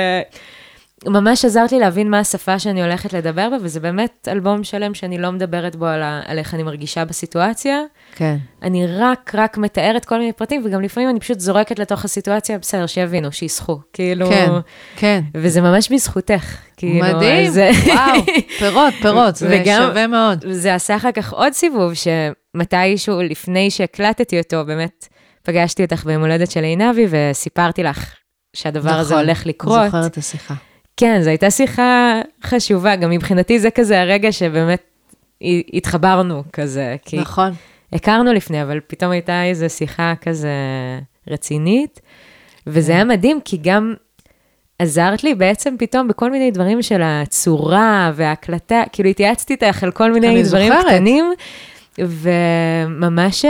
[1.06, 5.18] וממש עזרת לי להבין מה השפה שאני הולכת לדבר בה, וזה באמת אלבום שלם שאני
[5.18, 7.80] לא מדברת בו על, ה- על איך אני מרגישה בסיטואציה.
[8.16, 8.38] כן.
[8.64, 12.86] אני רק, רק מתארת כל מיני פרטים, וגם לפעמים אני פשוט זורקת לתוך הסיטואציה, בסדר,
[12.86, 13.80] שיבינו, שיסחו.
[13.94, 14.30] כאילו...
[14.30, 14.50] כן,
[14.96, 15.22] כן.
[15.36, 16.58] וזה ממש בזכותך.
[16.78, 17.60] כאילו, מדהים, אז-
[17.94, 18.22] וואו,
[18.60, 20.46] פירות, פירות, זה וגם- שווה מאוד.
[20.52, 25.08] זה עשה אחר כך עוד סיבוב, שמתישהו, לפני שהקלטתי אותו, באמת
[25.44, 28.14] פגשתי אותך ביום הולדת של עינבי, וסיפרתי לך
[28.56, 29.78] שהדבר הזה נכון, הולך לקרות.
[29.80, 30.54] אני זוכרת את השיחה.
[30.98, 34.82] כן, זו הייתה שיחה חשובה, גם מבחינתי זה כזה הרגע שבאמת
[35.74, 37.52] התחברנו כזה, כי נכון.
[37.94, 40.50] הכרנו לפני, אבל פתאום הייתה איזו שיחה כזה
[41.28, 42.02] רצינית,
[42.68, 43.94] וזה היה מדהים, כי גם
[44.80, 50.12] עזרת לי בעצם פתאום בכל מיני דברים של הצורה וההקלטה, כאילו התייעצתי איתך על כל
[50.12, 50.86] מיני דברים זוכרת.
[50.86, 51.34] קטנים,
[52.00, 53.46] וממש,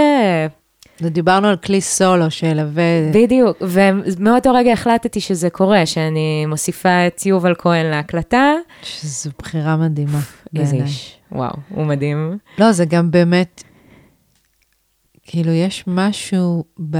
[1.03, 3.11] אה, דיברנו על כלי סולו שילווה...
[3.13, 8.53] בדיוק, ומאותו רגע החלטתי שזה קורה, שאני מוסיפה את יובל כהן להקלטה.
[8.81, 10.19] שזו בחירה מדהימה.
[10.55, 10.75] איזה.
[10.75, 12.37] איש, וואו, הוא מדהים.
[12.57, 13.63] לא, זה גם באמת,
[15.23, 16.97] כאילו, יש משהו ב...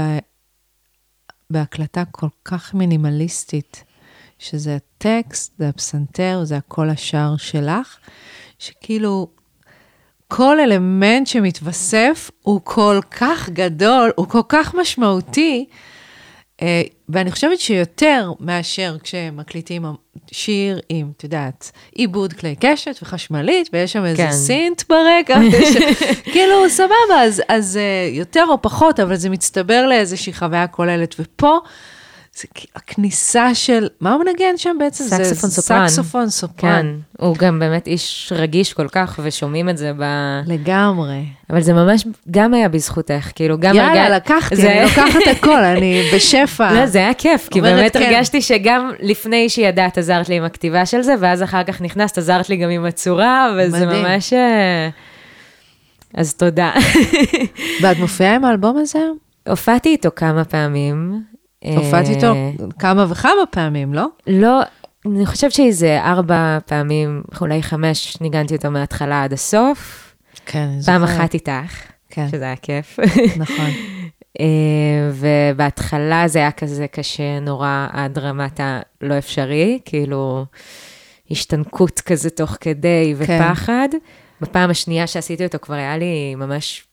[1.50, 3.84] בהקלטה כל כך מינימליסטית,
[4.38, 7.96] שזה הטקסט, זה הפסנתר, זה הקול השער שלך,
[8.58, 9.28] שכאילו,
[10.28, 15.64] כל אלמנט שמתווסף הוא כל כך גדול, הוא כל כך משמעותי,
[16.62, 19.84] אה, ואני חושבת שיותר מאשר כשמקליטים
[20.30, 24.32] שיר עם, את יודעת, עיבוד כלי קשת וחשמלית, ויש שם איזה כן.
[24.32, 25.76] סינט ברקע, ויש-
[26.24, 31.14] כאילו, סבבה, אז, אז אה, יותר או פחות, אבל זה מצטבר לאיזושהי חוויה כוללת.
[31.18, 31.58] ופה,
[32.76, 35.04] הכניסה של, מה הוא מנגן שם בעצם?
[35.04, 35.88] זה סקסופון סופרן.
[35.88, 36.70] סקסופון סופרן.
[36.70, 36.86] כן,
[37.26, 40.02] הוא גם באמת איש רגיש כל כך, ושומעים את זה ב...
[40.46, 41.24] לגמרי.
[41.50, 43.74] אבל זה ממש גם היה בזכותך, כאילו גם...
[43.74, 46.72] יאללה, הרג- לקחתי, זה- אני לוקחת הכל, אני בשפע.
[46.80, 48.02] לא, זה היה כיף, כי באמת כן.
[48.02, 52.48] הרגשתי שגם לפני שידעת עזרת לי עם הכתיבה של זה, ואז אחר כך נכנסת, עזרת
[52.48, 54.04] לי גם עם הצורה, וזה מדהים.
[54.04, 54.32] ממש...
[54.32, 54.88] אה,
[56.14, 56.72] אז תודה.
[57.82, 58.98] ואת מופיעה עם האלבום הזה?
[59.48, 61.22] הופעתי איתו כמה פעמים.
[61.64, 62.34] הופעת אה, איתו
[62.78, 64.06] כמה וכמה פעמים, לא?
[64.26, 64.60] לא,
[65.06, 70.14] אני חושבת שאיזה ארבע פעמים, אולי חמש, ניגנתי אותו מההתחלה עד הסוף.
[70.46, 71.04] כן, אני פעם.
[71.04, 72.98] אחת איתך, כן, שזה היה כיף.
[73.36, 73.70] נכון.
[74.40, 74.46] אה,
[75.12, 80.44] ובהתחלה זה היה כזה קשה נורא עד רמת הלא אפשרי, כאילו
[81.30, 83.40] השתנקות כזה תוך כדי כן.
[83.42, 83.88] ופחד.
[84.40, 86.87] בפעם השנייה שעשיתי אותו כבר היה לי ממש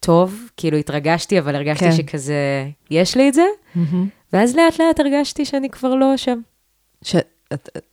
[0.00, 1.92] טוב, כאילו התרגשתי, אבל הרגשתי כן.
[1.92, 2.34] שכזה,
[2.90, 4.08] יש לי את זה, מהמם.
[4.32, 6.40] ואז לאט לאט הרגשתי שאני כבר לא שם.
[7.02, 7.16] ש-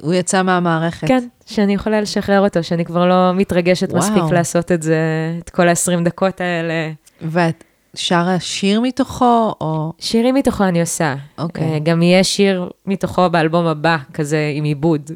[0.02, 1.08] הוא יצא מהמערכת.
[1.08, 4.00] כן, שאני יכולה לשחרר אותו, שאני כבר לא מתרגשת וואו.
[4.00, 4.98] מספיק לעשות את זה,
[5.44, 6.92] את כל ה-20 דקות האלה.
[7.22, 7.64] ואת,
[7.96, 9.94] שרה שיר מתוכו, או...
[10.00, 11.16] שירים מתוכו אני עושה.
[11.38, 11.74] אוקיי.
[11.74, 15.12] אה, גם יהיה שיר מתוכו באלבום הבא, כזה עם עיבוד.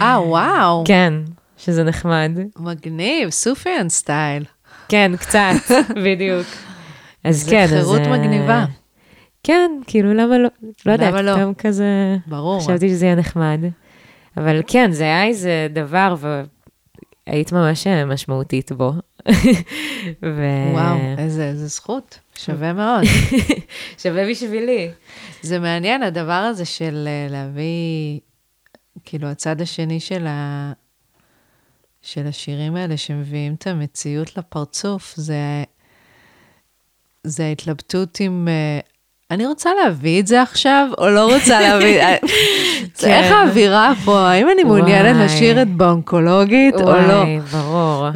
[0.00, 0.84] אה, וואו.
[0.86, 1.12] כן,
[1.56, 2.30] שזה נחמד.
[2.58, 4.44] מגניב, סופיאן סטייל.
[4.88, 5.54] כן, קצת,
[6.04, 6.46] בדיוק.
[7.24, 7.70] אז כן, אז...
[7.70, 8.64] חירות אה, מגניבה.
[9.42, 10.48] כן, כאילו, למה לא?
[10.86, 11.36] לא יודעת, לא?
[11.36, 12.16] פתאום כזה...
[12.26, 12.60] ברור.
[12.60, 13.60] חשבתי שזה יהיה נחמד.
[14.36, 16.14] אבל כן, זה היה איזה דבר,
[17.26, 18.92] והיית ממש אה, משמעותית בו.
[20.22, 20.44] ו...
[20.72, 23.04] וואו, איזה, איזה זכות, שווה מאוד.
[24.02, 24.90] שווה בשבילי.
[25.42, 28.20] זה מעניין, הדבר הזה של אה, להביא,
[29.04, 30.72] כאילו, הצד השני של, ה...
[32.06, 35.64] של השירים האלה שמביאים את המציאות לפרצוף, זה,
[37.24, 38.48] זה ההתלבטות עם...
[38.48, 38.80] אה,
[39.30, 42.00] אני רוצה להביא את זה עכשיו, או לא רוצה להביא...
[42.00, 42.16] אה,
[42.94, 43.32] זה איך כן.
[43.32, 45.16] האווירה פה, האם אני מעוניינת.
[45.24, 47.12] לשיר את באונקולוגית או לא?
[47.12, 48.08] וואי, ברור.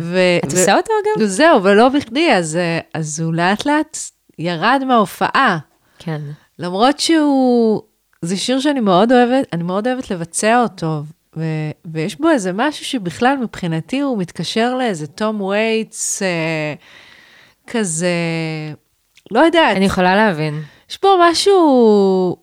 [0.44, 1.26] את עושה אותו אגב?
[1.26, 3.98] זהו, ולא בכדי, אז, אה, אז הוא לאט לאט
[4.38, 5.58] ירד מההופעה.
[5.98, 6.20] כן.
[6.58, 7.82] למרות שהוא,
[8.22, 11.02] זה שיר שאני מאוד אוהבת, אני מאוד אוהבת לבצע אותו,
[11.36, 11.44] ו,
[11.84, 16.74] ויש בו איזה משהו שבכלל מבחינתי הוא מתקשר לאיזה תום וייטס, אה,
[17.66, 18.14] כזה,
[19.30, 20.62] לא יודעת, אני יכולה להבין.
[20.90, 22.36] יש בו משהו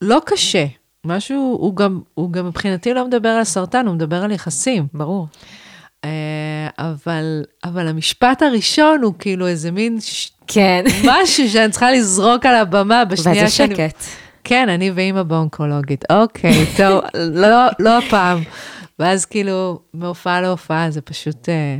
[0.00, 0.66] לא קשה,
[1.04, 4.86] משהו, הוא גם, הוא גם מבחינתי לא מדבר על סרטן, הוא מדבר על יחסים.
[4.94, 5.26] ברור.
[6.04, 10.30] אה, אבל, אבל המשפט הראשון הוא כאילו איזה מין ש...
[10.46, 10.84] כן.
[11.04, 13.74] משהו שאני צריכה לזרוק על הבמה בשנייה שאני...
[13.74, 14.04] שקט.
[14.44, 16.04] כן, אני ואימא באונקולוגית.
[16.10, 18.42] אוקיי, טוב, לא, לא הפעם.
[18.98, 21.48] ואז כאילו, מהופעה להופעה זה פשוט...
[21.48, 21.78] אה,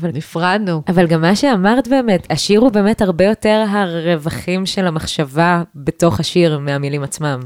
[0.00, 0.82] אבל נפרדנו.
[0.88, 6.58] אבל גם מה שאמרת באמת, השיר הוא באמת הרבה יותר הרווחים של המחשבה בתוך השיר
[6.58, 7.40] מהמילים עצמם.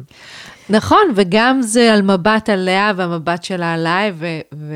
[0.70, 4.26] נכון, וגם זה על מבט עליה והמבט שלה עליי, ו...
[4.54, 4.74] ו...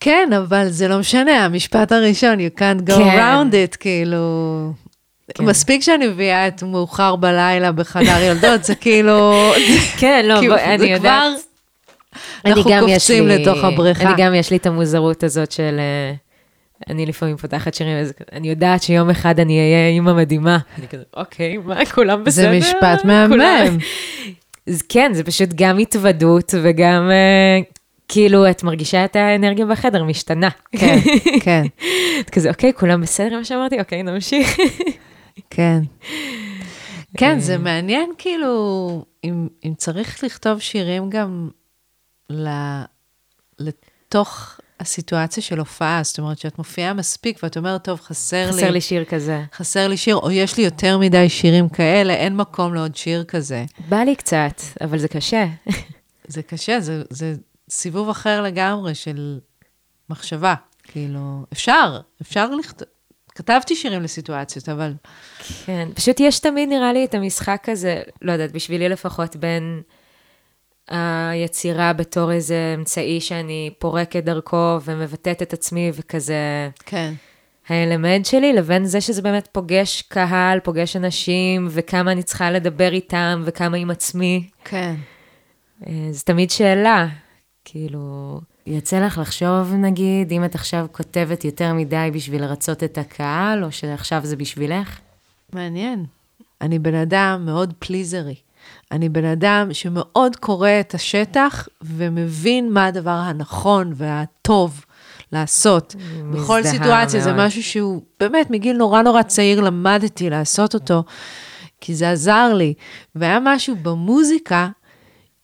[0.00, 3.18] כן, אבל זה לא משנה, המשפט הראשון, you can't go כן.
[3.18, 4.72] around it, כאילו...
[5.34, 5.44] כן.
[5.44, 9.32] מספיק שאני מביאה את מאוחר בלילה בחדר ילדות, זה כאילו...
[9.98, 11.22] כן, לא, כאילו, בוא, אני יודעת.
[11.32, 12.20] כבר...
[12.44, 14.02] אנחנו קופצים לי- לתוך הבריכה.
[14.12, 15.76] אני גם יש לי את המוזרות הזאת של...
[15.78, 16.14] אה,
[16.90, 20.58] אני לפעמים פותחת שירים, אז אני יודעת שיום אחד אני אהיה אימא מדהימה.
[20.78, 22.50] אני כזה, אוקיי, מה, כולם בסדר?
[22.50, 23.78] זה משפט מהמם.
[24.68, 27.60] אז כן, זה פשוט גם התוודות וגם, אה,
[28.08, 30.48] כאילו, את מרגישה את האנרגיה בחדר משתנה.
[30.72, 30.98] כן,
[31.44, 31.62] כן,
[32.20, 33.78] את כזה, אוקיי, כולם בסדר מה שאמרתי?
[33.78, 34.56] אוקיי, נמשיך.
[35.50, 35.82] כן.
[37.16, 37.40] כן, אה.
[37.40, 41.50] זה מעניין, כאילו, אם, אם צריך לכתוב שירים גם
[42.30, 42.48] ל,
[43.58, 48.72] לתוך הסיטואציה של הופעה, זאת אומרת שאת מופיעה מספיק ואת אומרת, טוב, חסר, חסר לי,
[48.72, 49.42] לי שיר כזה.
[49.54, 53.64] חסר לי שיר, או יש לי יותר מדי שירים כאלה, אין מקום לעוד שיר כזה.
[53.88, 55.46] בא לי קצת, אבל זה קשה.
[56.28, 57.34] זה קשה, זה, זה
[57.70, 59.40] סיבוב אחר לגמרי של
[60.10, 60.54] מחשבה.
[60.82, 62.88] כאילו, אפשר, אפשר לכתוב.
[63.36, 64.92] כתבתי שירים לסיטואציות, אבל
[65.66, 69.82] כן, פשוט יש תמיד, נראה לי, את המשחק הזה, לא יודעת, בשבילי לפחות, בין
[70.88, 77.12] היצירה בתור איזה אמצעי שאני פורקת דרכו ומבטאת את עצמי וכזה כן.
[77.68, 83.42] האלמנט שלי, לבין זה שזה באמת פוגש קהל, פוגש אנשים, וכמה אני צריכה לדבר איתם,
[83.44, 84.48] וכמה עם עצמי.
[84.64, 84.94] כן.
[85.86, 87.06] אה, זו תמיד שאלה,
[87.64, 93.64] כאילו, יוצא לך לחשוב, נגיד, אם את עכשיו כותבת יותר מדי בשביל לרצות את הקהל,
[93.64, 94.98] או שעכשיו זה בשבילך?
[95.52, 96.04] מעניין.
[96.60, 98.34] אני בן אדם מאוד פליזרי.
[98.92, 104.84] אני בן אדם שמאוד קורא את השטח ומבין מה הדבר הנכון והטוב
[105.32, 105.96] לעשות.
[106.32, 107.46] בכל סיטואציה זה מאוד.
[107.46, 111.04] משהו שהוא באמת מגיל נורא נורא צעיר למדתי לעשות אותו,
[111.80, 112.74] כי זה עזר לי.
[113.14, 114.68] והיה משהו במוזיקה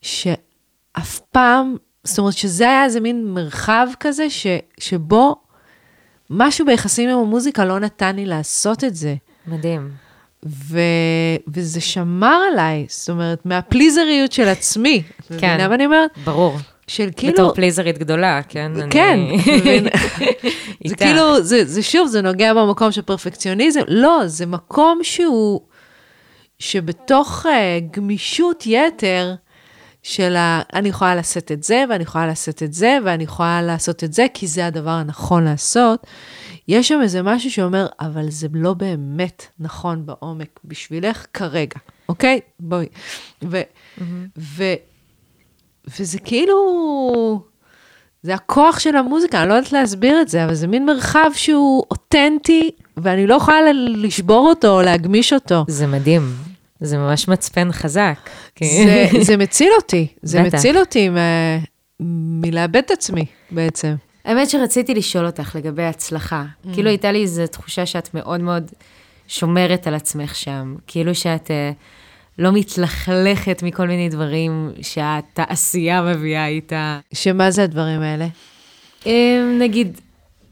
[0.00, 4.46] שאף פעם, זאת אומרת שזה היה איזה מין מרחב כזה ש,
[4.80, 5.36] שבו
[6.30, 9.14] משהו ביחסים עם המוזיקה לא נתן לי לעשות את זה.
[9.46, 9.90] מדהים.
[10.46, 10.78] ו...
[11.48, 15.02] וזה שמר עליי, זאת אומרת, מהפליזריות של עצמי.
[15.20, 15.34] את כן.
[15.34, 16.10] מבינה מה אני אומרת?
[16.24, 16.56] ברור.
[16.86, 17.32] של כאילו...
[17.32, 18.72] בתור פליזרית גדולה, כן?
[18.90, 19.82] כן, אני...
[20.86, 20.96] זה.
[20.96, 23.80] כאילו, זה, זה שוב, זה נוגע במקום של פרפקציוניזם.
[23.88, 25.60] לא, זה מקום שהוא,
[26.58, 27.48] שבתוך uh,
[27.96, 29.34] גמישות יתר
[30.02, 30.62] של ה...
[30.72, 34.26] אני יכולה לשאת את זה, ואני יכולה לשאת את זה, ואני יכולה לעשות את זה,
[34.34, 36.06] כי זה הדבר הנכון לעשות.
[36.68, 42.40] יש שם איזה משהו שאומר, אבל זה לא באמת נכון בעומק בשבילך כרגע, אוקיי?
[42.60, 42.86] בואי.
[43.44, 43.60] ו...
[44.38, 44.64] ו...
[45.98, 47.52] וזה כאילו...
[48.22, 51.84] זה הכוח של המוזיקה, אני לא יודעת להסביר את זה, אבל זה מין מרחב שהוא
[51.90, 55.64] אותנטי, ואני לא יכולה לשבור אותו או להגמיש אותו.
[55.68, 56.51] זה מדהים.
[56.82, 58.30] זה ממש מצפן חזק.
[58.60, 60.58] זה, זה מציל אותי, זה בטח.
[60.58, 61.58] מציל אותי מ-
[62.40, 63.94] מלאבד את עצמי בעצם.
[64.24, 66.44] האמת שרציתי לשאול אותך לגבי הצלחה.
[66.44, 66.68] Mm.
[66.74, 68.70] כאילו הייתה לי איזו תחושה שאת מאוד מאוד
[69.28, 70.74] שומרת על עצמך שם.
[70.86, 71.70] כאילו שאת אה,
[72.38, 76.98] לא מתלכלכת מכל מיני דברים שהתעשייה מביאה איתה.
[77.14, 78.26] שמה זה הדברים האלה?
[79.06, 80.00] אה, נגיד,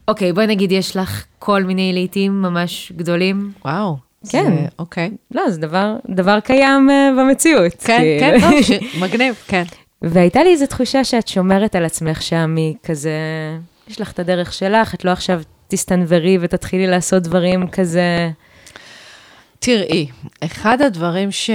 [0.07, 3.51] אוקיי, בואי נגיד יש לך כל מיני לעיתים ממש גדולים.
[3.65, 4.10] וואו.
[4.29, 4.45] כן.
[4.55, 5.11] זה- אוקיי.
[5.31, 7.73] לא, זה דבר, דבר קיים אה, במציאות.
[7.79, 8.39] כן, כאילו.
[8.41, 9.63] כן, לא, ש- מגניב, כן.
[10.01, 13.11] והייתה לי איזו תחושה שאת שומרת על עצמך שם מכזה,
[13.87, 18.29] יש לך את הדרך שלך, את לא עכשיו תסתנוורי ותתחילי לעשות דברים כזה.
[19.59, 20.07] תראי,
[20.43, 21.49] אחד הדברים ש...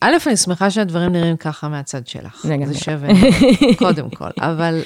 [0.00, 2.44] א', אני שמחה שהדברים נראים ככה מהצד שלך.
[2.44, 2.66] לגמרי.
[2.66, 3.08] זה שווה,
[3.78, 4.28] קודם כל.
[4.38, 4.82] אבל,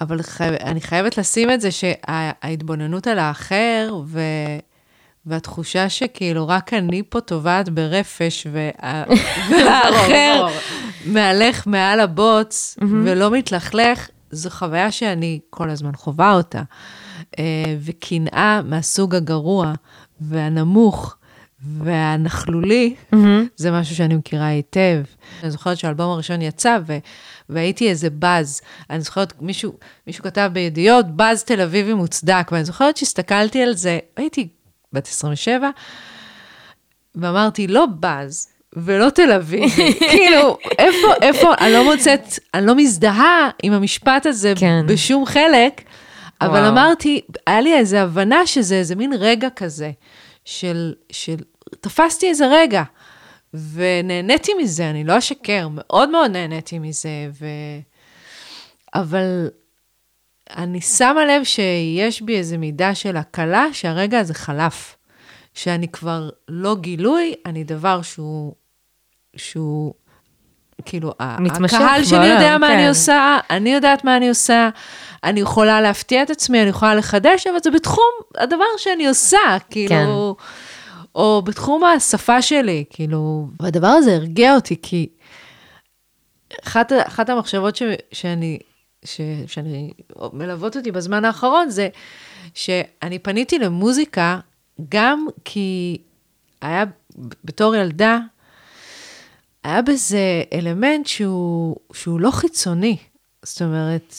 [0.00, 0.48] אבל חי...
[0.64, 4.20] אני חייבת לשים את זה שההתבוננות על האחר, ו...
[5.28, 9.04] והתחושה שכאילו רק אני פה טובעת ברפש, וה...
[9.50, 10.46] והאחר
[11.06, 16.62] מהלך מעל הבוץ ולא מתלכלך, זו חוויה שאני כל הזמן חווה אותה.
[17.38, 17.44] אה,
[17.80, 19.72] וקנאה מהסוג הגרוע
[20.20, 21.16] והנמוך
[21.78, 22.94] והנכלולי,
[23.56, 25.02] זה משהו שאני מכירה היטב.
[25.42, 26.98] אני זוכרת שהאלבום הראשון יצא, ו...
[27.48, 28.60] והייתי איזה באז.
[28.90, 29.72] אני זוכרת, מישהו,
[30.06, 34.48] מישהו כתב בידיעות, באז תל אביבי מוצדק, ואני זוכרת שהסתכלתי על זה, הייתי
[34.92, 35.70] בת 27,
[37.14, 38.48] ואמרתי, לא באז.
[38.72, 44.52] ולא תל אביבי, כאילו, איפה, איפה, אני לא מוצאת, אני לא מזדהה עם המשפט הזה
[44.56, 44.86] כן.
[44.86, 45.82] בשום חלק,
[46.40, 46.68] אבל וואו.
[46.68, 49.90] אמרתי, היה לי איזו הבנה שזה איזה מין רגע כזה,
[50.44, 51.36] של, של,
[51.80, 52.82] תפסתי איזה רגע,
[53.74, 57.46] ונהניתי מזה, אני לא אשקר, מאוד מאוד נהניתי מזה, ו...
[58.94, 59.48] אבל
[60.56, 64.98] אני שמה לב שיש בי איזו מידה של הקלה שהרגע הזה חלף.
[65.58, 68.54] שאני כבר לא גילוי, אני דבר שהוא,
[69.36, 69.94] שהוא,
[70.84, 72.72] כאילו, מתמשך הקהל שלי יודע מה כן.
[72.72, 74.68] אני עושה, אני יודעת מה אני עושה,
[75.24, 80.36] אני יכולה להפתיע את עצמי, אני יכולה לחדש, אבל זה בתחום הדבר שאני עושה, כאילו,
[81.14, 85.08] או בתחום השפה שלי, כאילו, והדבר הזה הרגיע אותי, כי
[86.64, 87.82] אחת, אחת המחשבות ש,
[88.12, 88.58] שאני,
[89.04, 89.92] ש, שאני
[90.32, 91.88] מלוות אותי בזמן האחרון זה
[92.54, 94.40] שאני פניתי למוזיקה
[94.88, 95.98] גם כי
[96.60, 96.84] היה,
[97.44, 98.18] בתור ילדה,
[99.64, 102.96] היה בזה אלמנט שהוא, שהוא לא חיצוני.
[103.42, 104.14] זאת אומרת,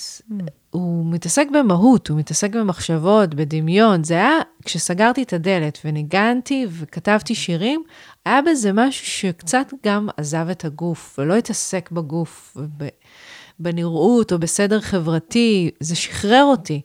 [0.69, 4.03] הוא מתעסק במהות, הוא מתעסק במחשבות, בדמיון.
[4.03, 7.83] זה היה, כשסגרתי את הדלת וניגנתי וכתבתי שירים,
[8.25, 12.89] היה בזה משהו שקצת גם עזב את הגוף, ולא התעסק בגוף, וב-
[13.59, 16.81] בנראות או בסדר חברתי, זה שחרר אותי.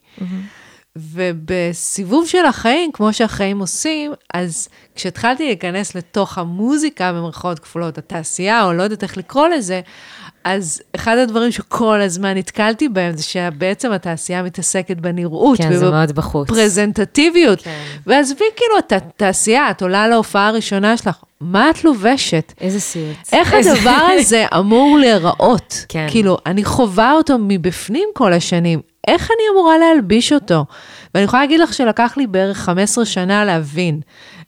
[0.97, 8.73] ובסיבוב של החיים, כמו שהחיים עושים, אז כשהתחלתי להיכנס לתוך המוזיקה, במרכאות כפולות, התעשייה, או
[8.73, 9.81] לא יודעת איך לקרוא לזה,
[10.45, 15.59] אז אחד הדברים שכל הזמן נתקלתי בהם, זה שבעצם התעשייה מתעסקת בנראות.
[15.59, 16.49] כן, זה מאוד בחוץ.
[16.49, 17.61] פרזנטטיביות.
[17.63, 17.71] כן.
[18.07, 22.53] ועזבי כאילו את התעשייה, את עולה להופעה הראשונה שלך, מה את לובשת?
[22.61, 23.17] איזה סיוט.
[23.33, 25.85] איך איזה- הדבר הזה אמור להיראות?
[25.89, 26.07] כן.
[26.11, 30.65] כאילו, אני חווה אותו מבפנים כל השנים, איך אני אמורה להלביש אותו?
[31.15, 34.01] ואני יכולה להגיד לך שלקח לי בערך 15 שנה להבין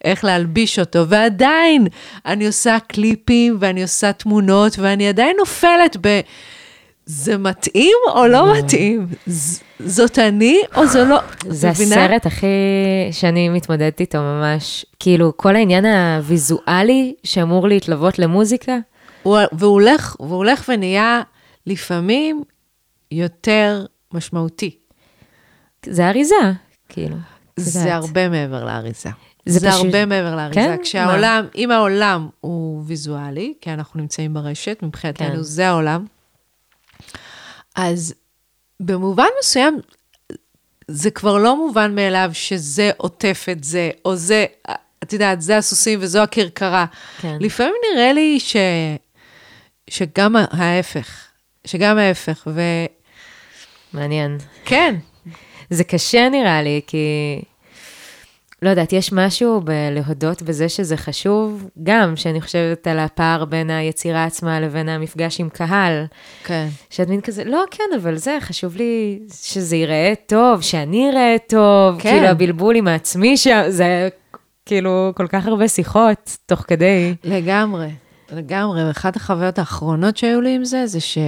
[0.07, 1.87] איך להלביש אותו, ועדיין
[2.27, 6.21] אני עושה קליפים ואני עושה תמונות, ואני עדיין נופלת ב...
[7.09, 9.07] זה מתאים או לא מתאים?
[9.27, 11.19] ז- זאת אני או זו לא?
[11.49, 12.05] זה מבינה?
[12.05, 12.47] הסרט הכי
[13.13, 14.87] שאני מתמודדת איתו ממש.
[15.01, 18.77] כאילו, כל העניין הוויזואלי שאמור להתלוות למוזיקה,
[19.23, 21.23] הוא- והוא הולך, והוא הולך ונהיה
[21.67, 22.43] לפעמים
[23.11, 24.77] יותר משמעותי.
[25.87, 26.35] זה אריזה,
[26.89, 27.17] כאילו.
[27.57, 28.03] זה יודעת.
[28.03, 29.11] הרבה מעבר לאריזה.
[29.47, 30.55] זה זה, פשוט- הרבה מעבר לאריזה.
[30.55, 30.77] כן?
[30.83, 35.43] כשהעולם, אם העולם הוא ויזואלי, כי אנחנו נמצאים ברשת, מבחינתנו כן.
[35.43, 36.07] זה העולם,
[37.77, 38.15] אז
[38.81, 39.81] במובן מסוים,
[40.89, 44.45] זה כבר לא מובן מאליו שזה עוטף את זה, או זה,
[45.03, 46.87] את יודעת, זה הסוסים וזו הכרכרה.
[47.21, 47.37] כן.
[47.41, 48.57] לפעמים נראה לי ש...
[49.91, 51.25] שגם ההפך,
[51.65, 52.47] שגם ההפך,
[53.93, 54.39] מעניין.
[54.63, 54.95] וכן,
[55.71, 56.99] זה קשה נראה לי, כי...
[58.67, 64.25] לא יודעת, יש משהו בלהודות בזה שזה חשוב, גם שאני חושבת על הפער בין היצירה
[64.25, 66.05] עצמה לבין המפגש עם קהל.
[66.45, 66.69] כן.
[66.91, 72.01] שאת מין כזה, לא, כן, אבל זה, חשוב לי שזה ייראה טוב, שאני אראה טוב,
[72.01, 72.11] כן.
[72.11, 74.09] כאילו הבלבול עם העצמי שם, זה
[74.67, 77.15] כאילו כל כך הרבה שיחות תוך כדי.
[77.25, 77.89] לגמרי,
[78.33, 78.85] לגמרי.
[78.89, 81.19] ואחת החוויות האחרונות שהיו לי עם זה, זה ש...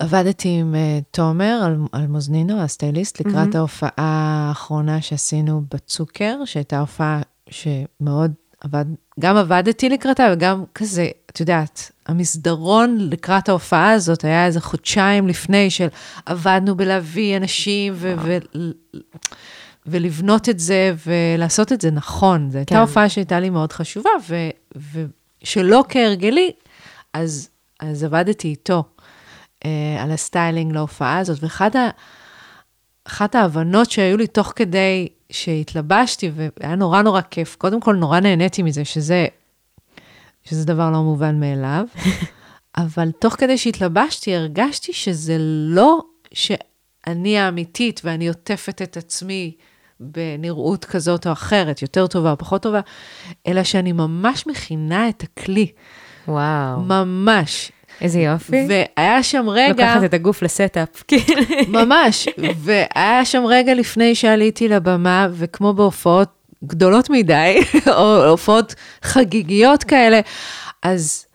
[0.00, 7.20] עבדתי עם אה, תומר על, על מוזנינו, הסטייליסט, לקראת ההופעה האחרונה שעשינו בצוקר, שהייתה הופעה
[7.50, 8.84] שמאוד עבד,
[9.20, 15.70] גם עבדתי לקראתה וגם כזה, את יודעת, המסדרון לקראת ההופעה הזאת היה איזה חודשיים לפני
[15.70, 15.88] של
[16.26, 18.38] עבדנו בלהביא אנשים ו- ו-
[19.86, 22.50] ולבנות את זה ולעשות את זה נכון.
[22.50, 22.80] זו הייתה כן.
[22.80, 25.06] הופעה שהייתה לי מאוד חשובה, ו-
[25.42, 26.52] ושלא כהרגלי,
[27.12, 27.48] אז,
[27.80, 28.84] אז עבדתי איתו
[30.00, 31.90] על הסטיילינג להופעה הזאת, ואחת ה-
[33.04, 38.62] אחת ההבנות שהיו לי תוך כדי שהתלבשתי, והיה נורא נורא כיף, קודם כל נורא נהניתי
[38.62, 39.26] מזה, שזה,
[40.44, 41.84] שזה דבר לא מובן מאליו,
[42.76, 45.36] אבל תוך כדי שהתלבשתי, הרגשתי שזה
[45.68, 46.00] לא
[46.32, 49.54] שאני האמיתית ואני עוטפת את עצמי
[50.00, 52.80] בנראות כזאת או אחרת, יותר טובה או פחות טובה,
[53.46, 55.72] אלא שאני ממש מכינה את הכלי,
[56.28, 57.72] וואו, ממש.
[58.02, 58.66] איזה יופי.
[58.68, 59.68] והיה שם רגע...
[59.68, 61.42] לוקחת את הגוף ל setup, כאילו.
[61.68, 66.28] ממש, והיה שם רגע לפני שעליתי לבמה, וכמו בהופעות
[66.64, 67.58] גדולות מדי,
[67.96, 70.20] או הופעות חגיגיות כאלה,
[70.82, 71.26] אז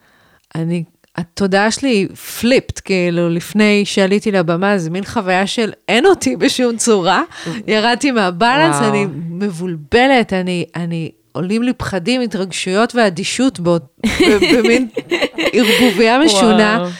[0.54, 0.84] אני,
[1.16, 2.08] התודעה שלי
[2.40, 7.22] flipped, כאילו, לפני שעליתי לבמה, זה מין חוויה של אין אותי בשום צורה.
[7.66, 8.76] ירדתי מהבלנס.
[8.82, 13.60] אני מבולבלת, אני, אני, עולים לי פחדים, התרגשויות ואדישות
[14.54, 14.88] במין
[15.52, 16.76] ערבוביה משונה.
[16.80, 16.90] וואו.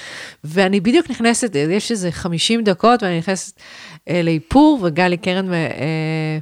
[0.45, 3.61] ואני בדיוק נכנסת, יש איזה 50 דקות, ואני נכנסת
[4.09, 6.39] אה, לאיפור, וגלי קרן אה,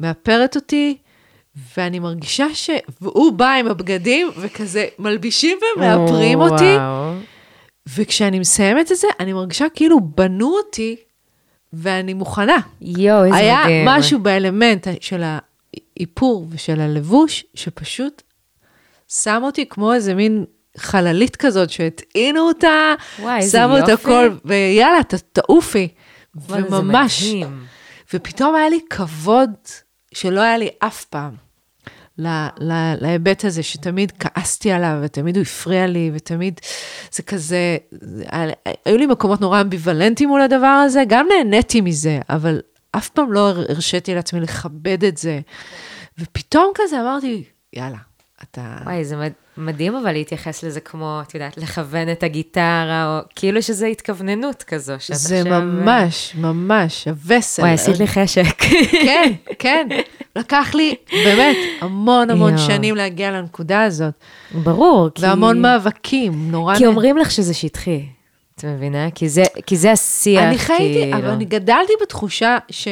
[0.00, 0.96] מאפרת אותי,
[1.76, 2.70] ואני מרגישה ש...
[3.00, 7.12] והוא בא עם הבגדים, וכזה מלבישים ומאפרים אותי, וואו.
[7.96, 10.96] וכשאני מסיימת את זה, אני מרגישה כאילו בנו אותי,
[11.72, 12.56] ואני מוכנה.
[12.80, 13.84] יואו, איזה היה מדהים.
[13.88, 15.22] משהו באלמנט של
[15.98, 18.22] האיפור ושל הלבוש, שפשוט
[19.08, 20.44] שם אותי כמו איזה מין
[20.76, 23.88] חללית כזאת, שהטעינו אותה, וואי, שמו את.
[23.88, 25.88] הכל, ויאללה, ת, תעופי.
[26.48, 27.22] וממש.
[28.14, 29.50] ופתאום היה לי כבוד
[30.14, 31.30] שלא היה לי אף פעם.
[32.18, 36.60] ל- ל- להיבט הזה שתמיד כעסתי עליו, ותמיד הוא הפריע לי, ותמיד
[37.12, 38.24] זה כזה, זה-
[38.84, 42.60] היו לי מקומות נורא אמביוולנטיים מול הדבר הזה, גם נהניתי מזה, אבל
[42.96, 45.40] אף פעם לא הרשיתי לעצמי לכבד את זה.
[46.18, 47.96] ופתאום כזה אמרתי, יאללה,
[48.42, 48.76] אתה...
[48.84, 53.62] וואי, זה מד- מדהים אבל להתייחס לזה כמו, את יודעת, לכוון את הגיטרה, או כאילו
[53.62, 54.92] שזה התכווננות כזו.
[54.98, 57.62] שאת זה עכשיו- ממש, ממש, הווסל.
[57.62, 58.58] וואי, עשית לי חשק.
[59.06, 59.88] כן, כן.
[60.36, 62.58] לקח לי באמת המון המון.
[62.58, 64.14] שנים להגיע לנקודה הזאת.
[64.54, 65.22] ברור, כי...
[65.22, 66.76] והמון מאבקים, נורא...
[66.78, 68.06] כי אומרים לך שזה שטחי,
[68.56, 69.10] את מבינה?
[69.10, 71.16] כי זה, כי זה השיח, אני חייתי, כאילו.
[71.18, 72.88] אבל אני גדלתי בתחושה ש...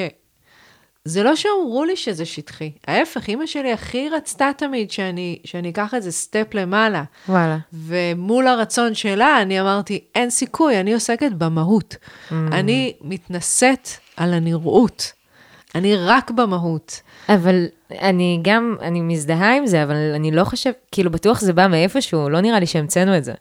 [1.05, 2.71] זה לא שאמרו לי שזה שטחי.
[2.87, 7.03] ההפך, אימא שלי הכי רצתה תמיד שאני, שאני אקח את זה סטפ למעלה.
[7.29, 7.59] וואלה.
[7.73, 11.97] ומול הרצון שלה, אני אמרתי, אין סיכוי, אני עוסקת במהות.
[11.97, 12.35] Mm.
[12.53, 15.13] אני מתנשאת על הנראות.
[15.75, 17.01] אני רק במהות.
[17.29, 21.67] אבל אני גם, אני מזדהה עם זה, אבל אני לא חושב, כאילו בטוח זה בא
[21.67, 23.33] מאיפשהו, לא נראה לי שהמצאנו את זה.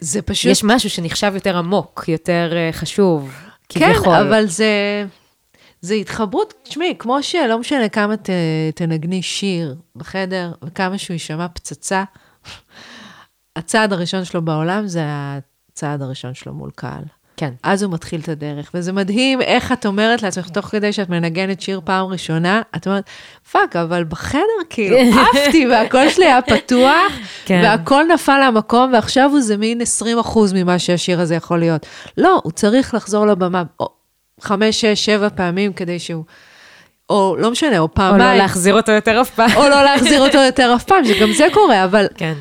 [0.00, 0.50] זה פשוט...
[0.50, 3.32] יש משהו שנחשב יותר עמוק, יותר אה, חשוב,
[3.68, 4.14] כן, כביכול.
[4.14, 5.04] אבל זה,
[5.86, 8.30] זה התחברות, תשמעי, כמו שלא משנה כמה ת,
[8.74, 12.04] תנגני שיר בחדר, וכמה שהוא יישמע פצצה,
[13.56, 17.02] הצעד הראשון שלו בעולם זה הצעד הראשון שלו מול קהל.
[17.36, 17.50] כן.
[17.62, 21.60] אז הוא מתחיל את הדרך, וזה מדהים איך את אומרת לעצמך, תוך כדי שאת מנגנת
[21.60, 23.04] שיר פעם ראשונה, את אומרת,
[23.52, 27.12] fuck, אבל בחדר כאילו עפתי, והקול שלי היה פתוח,
[27.44, 27.60] כן.
[27.64, 31.86] והכל נפל למקום, ועכשיו הוא זה מין 20 אחוז ממה שהשיר הזה יכול להיות.
[32.16, 33.62] לא, הוא צריך לחזור לבמה
[34.40, 36.24] חמש, שש, שבע פעמים כדי שהוא,
[37.10, 39.50] או לא משנה, או או פעמיים, לא להחזיר אותו יותר אף פעם.
[39.56, 42.34] או לא להחזיר אותו יותר אף פעם, שגם זה קורה, אבל כן.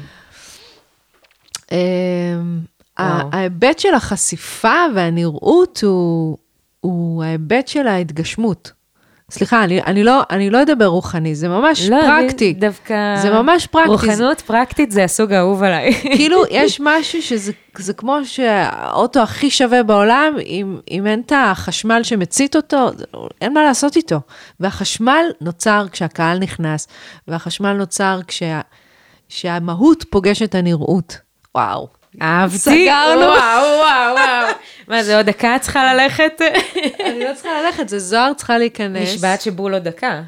[1.71, 2.59] אמ,
[2.97, 6.37] ההיבט של החשיפה והנראות הוא,
[6.81, 8.71] הוא ההיבט של ההתגשמות.
[9.32, 12.53] סליחה, אני, אני, לא, אני לא אדבר רוחני, זה ממש לא, פרקטי.
[12.53, 13.15] דווקא...
[13.21, 13.89] זה ממש פרקטי.
[13.89, 15.93] רוחנות פרקטית זה הסוג האהוב עליי.
[15.93, 22.03] כאילו, יש משהו שזה זה כמו שהאוטו הכי שווה בעולם, אם, אם אין את החשמל
[22.03, 23.05] שמצית אותו, זה-
[23.41, 24.19] אין מה לעשות איתו.
[24.59, 26.88] והחשמל נוצר כשהקהל נכנס,
[27.28, 28.61] והחשמל נוצר כשה,
[29.30, 31.17] כשהמהות פוגשת את הנראות.
[31.55, 31.88] וואו.
[32.21, 32.57] אהבתי.
[32.57, 33.21] סגרנו.
[33.21, 33.36] וואו,
[33.80, 34.47] וואו, וואו.
[34.88, 36.41] מה, זה עוד דקה את צריכה ללכת?
[37.07, 39.13] אני לא צריכה ללכת, זה זוהר צריכה להיכנס.
[39.13, 40.21] נשבעת שבול עוד דקה.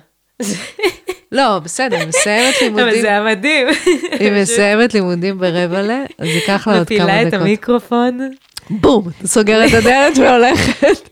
[1.32, 3.68] לא, בסדר, היא מסיימת אבל לימודים, זה היה מדהים.
[4.20, 7.41] היא מסיימת לימודים ברבע ל, אז ייקח לה עוד כמה מפילה את דקות.
[7.41, 8.30] המיקרופון.
[8.70, 11.10] בום, סוגרת את הדלת והולכת.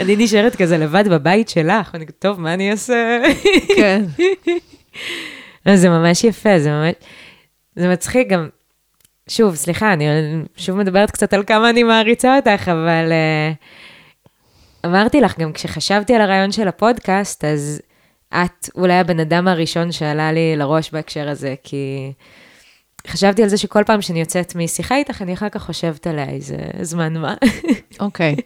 [0.00, 3.18] אני נשארת כזה לבד בבית שלך, ואני כזה, טוב, מה אני אעשה?
[3.76, 4.02] כן.
[5.66, 6.92] לא, זה ממש יפה, זה ממש...
[7.76, 8.48] זה מצחיק גם...
[9.28, 10.04] שוב, סליחה, אני
[10.56, 16.20] שוב מדברת קצת על כמה אני מעריצה אותך, אבל uh, אמרתי לך, גם כשחשבתי על
[16.20, 17.82] הרעיון של הפודקאסט, אז
[18.34, 22.12] את אולי הבן אדם הראשון שעלה לי לראש בהקשר הזה, כי
[23.06, 26.56] חשבתי על זה שכל פעם שאני יוצאת משיחה איתך, אני אחר כך חושבת עליה איזה
[26.80, 27.34] זמן מה.
[28.00, 28.36] אוקיי.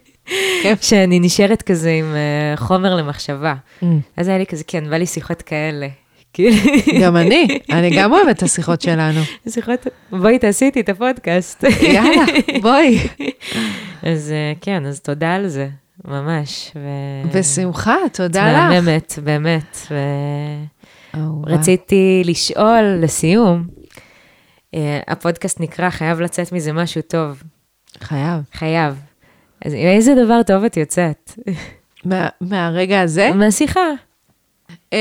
[0.61, 0.81] כיף.
[0.89, 3.55] שאני נשארת כזה עם אה, חומר למחשבה.
[3.81, 3.85] Mm.
[4.17, 5.87] אז היה לי כזה, כן, בא לי שיחות כאלה.
[6.33, 6.55] כאילו,
[7.01, 9.19] גם אני, אני גם אוהבת את השיחות שלנו.
[9.49, 11.63] שיחות, בואי תעשי איתי את הפודקאסט.
[11.81, 12.23] יאללה,
[12.61, 12.99] בואי.
[14.03, 15.67] אז אה, כן, אז תודה על זה,
[16.07, 16.71] ממש.
[16.75, 18.57] ו- בשמחה, תודה לך.
[18.57, 19.87] מהממת, באמת.
[21.15, 21.51] אהובה.
[21.53, 23.67] ורציתי לשאול לסיום,
[24.75, 27.43] אה, הפודקאסט נקרא חייב לצאת מזה משהו טוב,
[27.99, 28.39] חייב.
[28.53, 28.95] חייב.
[29.65, 31.31] אז איזה דבר טוב את יוצאת?
[32.05, 33.79] מה- מהרגע הזה, מהשיחה.
[34.93, 34.97] אמ,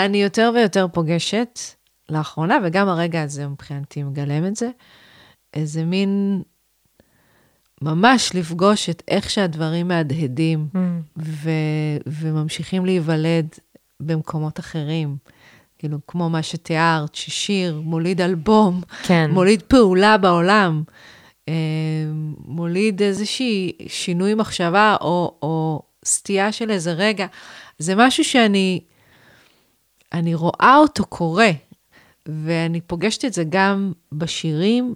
[0.00, 1.58] אני יותר ויותר פוגשת
[2.08, 4.70] לאחרונה, וגם הרגע הזה מבחינתי מגלם את זה,
[5.54, 6.42] איזה מין
[7.82, 10.66] ממש לפגוש את איך שהדברים מהדהדים
[11.16, 13.48] ו- וממשיכים להיוולד
[14.00, 15.16] במקומות אחרים.
[15.78, 19.30] כאילו, כמו מה שתיארת, ששיר מוליד אלבום, כן.
[19.30, 20.82] מוליד פעולה בעולם,
[21.48, 21.54] אה,
[22.44, 27.26] מוליד איזושהי שינוי מחשבה או, או סטייה של איזה רגע.
[27.78, 28.80] זה משהו שאני
[30.12, 31.50] אני רואה אותו קורה,
[32.26, 34.94] ואני פוגשת את זה גם בשירים,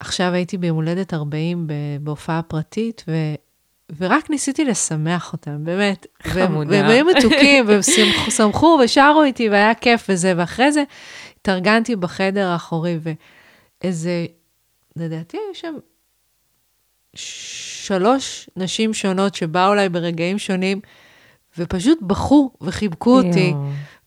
[0.00, 3.12] ועכשיו הייתי ביום הולדת 40 ב- בהופעה פרטית, ו...
[3.96, 6.06] ורק ניסיתי לשמח אותם, באמת.
[6.22, 6.70] חמודה.
[6.70, 7.82] והם היו מתוקים, והם
[8.30, 10.84] שמחו ושרו איתי, והיה כיף וזה, ואחרי זה
[11.40, 12.98] התארגנתי בחדר האחורי,
[13.82, 14.26] ואיזה,
[14.96, 15.74] לדעתי היו שם
[17.14, 20.80] שלוש נשים שונות שבאו אליי ברגעים שונים,
[21.58, 23.54] ופשוט בכו וחיבקו אותי.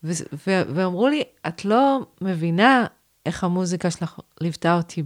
[0.04, 0.12] ו-
[0.46, 2.86] ו- ואמרו לי, את לא מבינה
[3.26, 5.02] איך המוזיקה שלך ליוותה אותי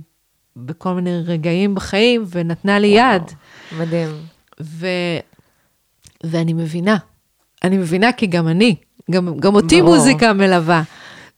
[0.57, 3.22] בכל מיני רגעים בחיים, ונתנה לי יד.
[3.78, 4.11] מדהים.
[4.61, 4.86] ו...
[6.24, 6.97] ואני מבינה.
[7.64, 8.76] אני מבינה כי גם אני,
[9.11, 9.95] גם, גם אותי ברור.
[9.95, 10.82] מוזיקה מלווה.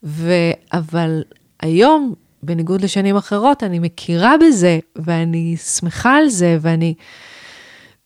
[0.03, 0.33] ו...
[0.73, 1.23] אבל
[1.61, 6.95] היום, בניגוד לשנים אחרות, אני מכירה בזה, ואני שמחה על זה, ואני...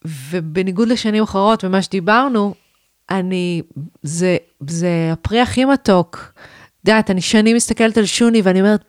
[0.05, 2.55] ובניגוד לשנים אחרות, ומה שדיברנו,
[3.11, 3.63] אני...
[4.03, 4.37] זה,
[4.69, 6.33] זה הפרי הכי מתוק.
[6.83, 8.85] את יודעת, אני שנים מסתכלת על שוני, ואני אומרת,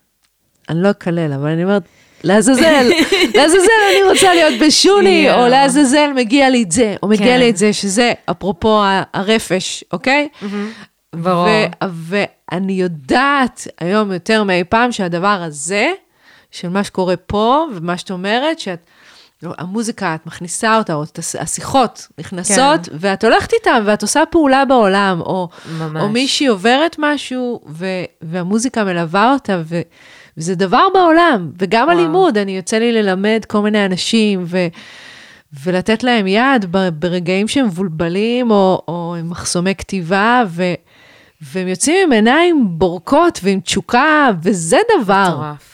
[0.69, 1.83] אני לא אקלל, אבל אני אומרת,
[2.23, 2.89] לעזאזל,
[3.35, 5.47] לעזאזל, אני רוצה להיות בשוני, או יואו.
[5.47, 7.39] לעזאזל, מגיע לי את זה, או מגיע כן.
[7.39, 8.81] לי את זה, שזה אפרופו
[9.13, 10.27] הרפש, אוקיי?
[11.15, 11.47] ברור.
[11.83, 15.91] ו- ואני יודעת היום יותר מאי פעם שהדבר הזה,
[16.51, 18.79] של מה שקורה פה, ומה שאת אומרת, שאת...
[19.43, 21.03] המוזיקה, את מכניסה אותה, או
[21.39, 22.91] השיחות נכנסות, כן.
[22.99, 26.03] ואת הולכת איתם, ואת עושה פעולה בעולם, או, ממש.
[26.03, 27.85] או מישהי עוברת משהו, ו,
[28.21, 29.81] והמוזיקה מלווה אותה, ו,
[30.37, 31.51] וזה דבר בעולם.
[31.59, 31.97] וגם וואו.
[31.99, 34.67] הלימוד, אני יוצא לי ללמד כל מיני אנשים, ו,
[35.63, 40.63] ולתת להם יד ברגעים שהם מבולבלים, או, או עם מחסומי כתיבה, ו,
[41.41, 45.29] והם יוצאים עם עיניים בורקות ועם תשוקה, וזה דבר.
[45.29, 45.71] מטורף.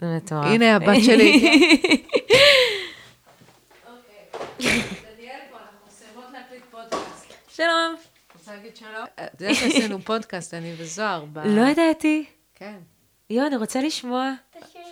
[0.00, 0.44] זה מטורף.
[0.46, 1.40] הנה הבת שלי.
[7.48, 7.94] שלום.
[8.38, 9.04] רוצה להגיד שלום?
[9.14, 11.24] את יודעת שעשינו פודקאסט, אני וזוהר.
[11.44, 12.24] לא ידעתי.
[12.54, 12.74] כן.
[13.30, 14.32] יואו, אני רוצה לשמוע.
[14.50, 14.84] תשאירי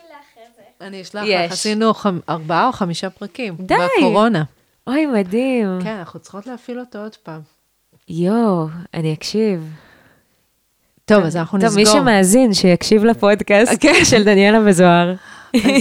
[0.56, 0.62] זה.
[0.86, 1.24] אני אשלח.
[1.24, 1.92] לך, עשינו
[2.28, 3.56] ארבעה או חמישה פרקים.
[3.58, 3.74] די.
[3.98, 4.44] בקורונה.
[4.86, 5.78] אוי, מדהים.
[5.82, 7.40] כן, אנחנו צריכות להפעיל אותו עוד פעם.
[8.08, 9.72] יואו, אני אקשיב.
[11.04, 12.00] טוב, אז אנחנו טוב, מי נסגור.
[12.00, 14.04] שמאזין, שיקשיב לפודקאסט כן.
[14.04, 15.14] של דניאלה וזוהר.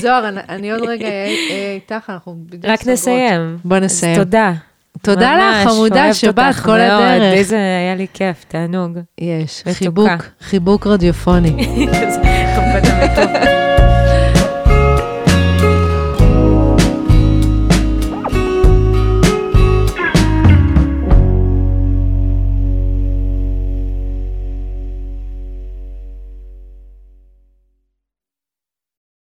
[0.01, 2.93] זוהר, אני- עוד רגע אהיה אהיה איתך, אנחנו בדיוק רק סוגרות.
[2.93, 3.57] נסיים.
[3.65, 4.15] בוא אז נסיים.
[4.15, 4.51] תודה.
[5.01, 6.81] תודה לך, חמודה, שבאת כל מאוד.
[7.03, 7.33] הדרך.
[7.33, 8.97] איזה, היה לי כיף, תענוג.
[9.17, 9.63] יש.
[9.73, 10.09] חיבוק,
[10.41, 11.55] חיבוק רדיופוני.